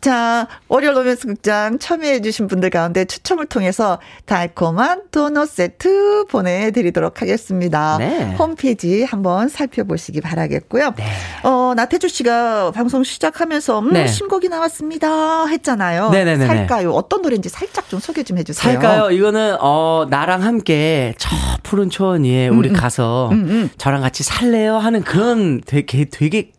[0.00, 7.98] 자, 월요일 로맨스 극장 참여해주신 분들 가운데 추첨을 통해서 달콤한 도넛 세트 보내드리도록 하겠습니다.
[7.98, 8.34] 네.
[8.38, 10.94] 홈페이지 한번 살펴보시기 바라겠고요.
[10.96, 11.04] 네.
[11.42, 14.06] 어, 나태주 씨가 방송 시작하면서, 음, 네.
[14.06, 15.46] 신곡이 나왔습니다.
[15.46, 16.10] 했잖아요.
[16.10, 16.46] 네네네.
[16.46, 16.92] 살까요?
[16.92, 18.72] 어떤 노래인지 살짝 좀 소개 좀 해주세요.
[18.72, 19.10] 살까요?
[19.10, 21.30] 이거는, 어, 나랑 함께 저
[21.62, 22.76] 푸른 초원 위에 우리 음, 음.
[22.76, 23.70] 가서 음, 음.
[23.76, 24.78] 저랑 같이 살래요?
[24.78, 26.53] 하는 그런 되게, 되게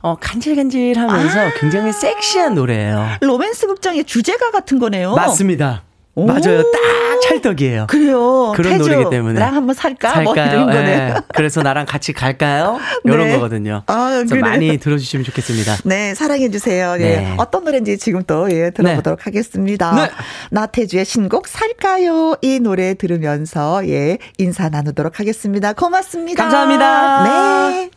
[0.00, 3.08] 어, 간질간질하면서 아~ 굉장히 섹시한 노래예요.
[3.20, 5.14] 로맨스 극장의 주제가 같은 거네요.
[5.14, 5.82] 맞습니다.
[6.26, 6.62] 맞아요.
[6.62, 7.86] 딱 찰떡이에요.
[7.88, 8.52] 그래요.
[8.56, 9.38] 그런 태주, 노래이기 때문에.
[9.38, 10.10] 나랑 한번 살까?
[10.10, 10.24] 살까요?
[10.24, 10.82] 뭐 이런 거네.
[10.82, 11.14] 네.
[11.34, 12.78] 그래서 나랑 같이 갈까요?
[13.04, 13.34] 이런 네.
[13.34, 13.82] 거거든요.
[13.86, 14.40] 아, 그래.
[14.40, 15.76] 많이 들어주시면 좋겠습니다.
[15.84, 16.94] 네, 사랑해 주세요.
[16.94, 16.98] 예.
[16.98, 17.34] 네.
[17.36, 19.24] 어떤 노래인지 지금 또 예, 들어보도록 네.
[19.24, 19.94] 하겠습니다.
[19.94, 20.10] 네.
[20.50, 22.36] 나태주의 신곡 살까요?
[22.42, 25.72] 이 노래 들으면서 예, 인사 나누도록 하겠습니다.
[25.72, 26.42] 고맙습니다.
[26.42, 27.24] 감사합니다.
[27.24, 27.90] 네.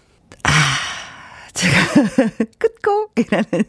[0.43, 0.80] 아.
[1.61, 3.65] 제가 끝곡이라는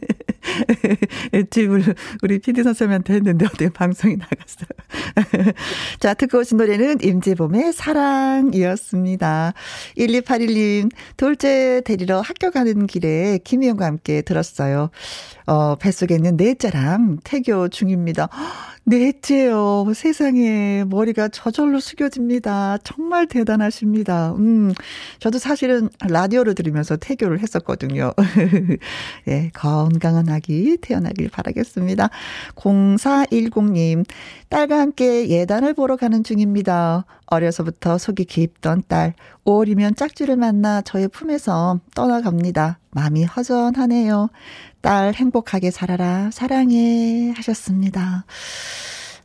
[1.51, 5.53] 질문을 우리 PD 선생님한테 했는데 어떻게 방송이 나갔어요.
[5.99, 9.53] 자, 듣고 오신 노래는 임재범의 사랑이었습니다.
[9.97, 14.89] 1281님, 돌째 데리러 학교 가는 길에 김희영과 함께 들었어요.
[15.45, 18.29] 어, 뱃속에 있는 넷째랑 태교 중입니다.
[18.85, 19.85] 넷째요.
[19.95, 22.79] 세상에 머리가 저절로 숙여집니다.
[22.83, 24.33] 정말 대단하십니다.
[24.33, 24.73] 음,
[25.19, 28.11] 저도 사실은 라디오를 들으면서 태교를 했었거든요.
[29.29, 32.09] 예, 건강한 아기 태어나길 바라겠습니다.
[32.55, 34.05] 0410님,
[34.49, 37.05] 딸과 함께 예단을 보러 가는 중입니다.
[37.27, 39.13] 어려서부터 속이 깊던 딸,
[39.45, 42.79] 5월이면 짝지를 만나 저의 품에서 떠나갑니다.
[42.91, 44.29] 마음이 허전하네요.
[44.83, 46.29] 딸 행복하게 살아라.
[46.31, 47.31] 사랑해.
[47.37, 48.25] 하셨습니다.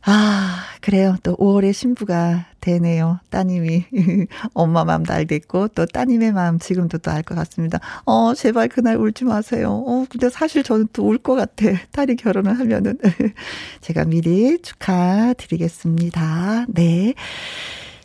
[0.05, 1.17] 아, 그래요.
[1.23, 3.19] 또 5월에 신부가 되네요.
[3.29, 3.83] 따님이.
[4.55, 7.79] 엄마 마음 도 알겠고, 또 따님의 마음 지금도 또 알 것 같습니다.
[8.05, 9.83] 어, 제발 그날 울지 마세요.
[9.85, 11.65] 어, 근데 사실 저는 또 울 것 같아.
[11.91, 12.97] 딸이 결혼을 하면은.
[13.81, 16.67] 제가 미리 축하드리겠습니다.
[16.69, 17.13] 네.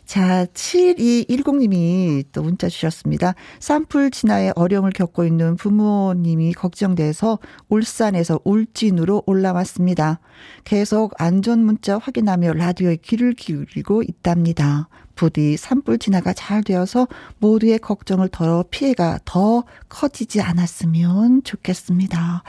[0.05, 3.33] 자, 7210님이 또 문자 주셨습니다.
[3.59, 7.39] 산불 진화에 어려움을 겪고 있는 부모님이 걱정돼서
[7.69, 10.19] 울산에서 울진으로 올라왔습니다.
[10.63, 14.89] 계속 안전 문자 확인하며 라디오에 귀를 기울이고 있답니다.
[15.15, 17.07] 부디 산불 진화가 잘 되어서
[17.39, 22.43] 모두의 걱정을 덜어 피해가 더 커지지 않았으면 좋겠습니다.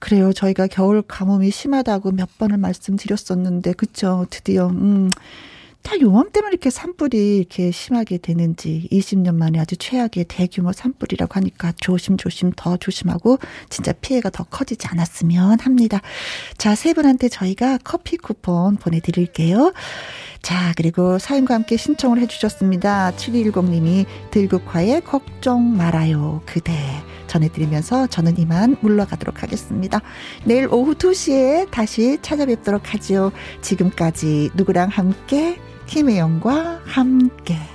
[0.00, 0.32] 그래요.
[0.32, 4.26] 저희가 겨울 가뭄이 심하다고 몇 번을 말씀드렸었는데, 그쵸.
[4.28, 5.08] 드디어, 음.
[5.84, 12.52] 다 요맘때만 이렇게 산불이 이렇게 심하게 되는지 20년 만에 아주 최악의 대규모 산불이라고 하니까 조심조심
[12.56, 16.00] 더 조심하고 진짜 피해가 더 커지지 않았으면 합니다.
[16.56, 19.74] 자, 세 분한테 저희가 커피 쿠폰 보내드릴게요.
[20.40, 23.12] 자, 그리고 사연과 함께 신청을 해주셨습니다.
[23.16, 26.72] 7210님이 들국화의 걱정 말아요, 그대.
[27.26, 30.00] 전해드리면서 저는 이만 물러가도록 하겠습니다.
[30.44, 33.32] 내일 오후 2시에 다시 찾아뵙도록 하죠.
[33.60, 37.73] 지금까지 누구랑 함께 김혜영과 함께.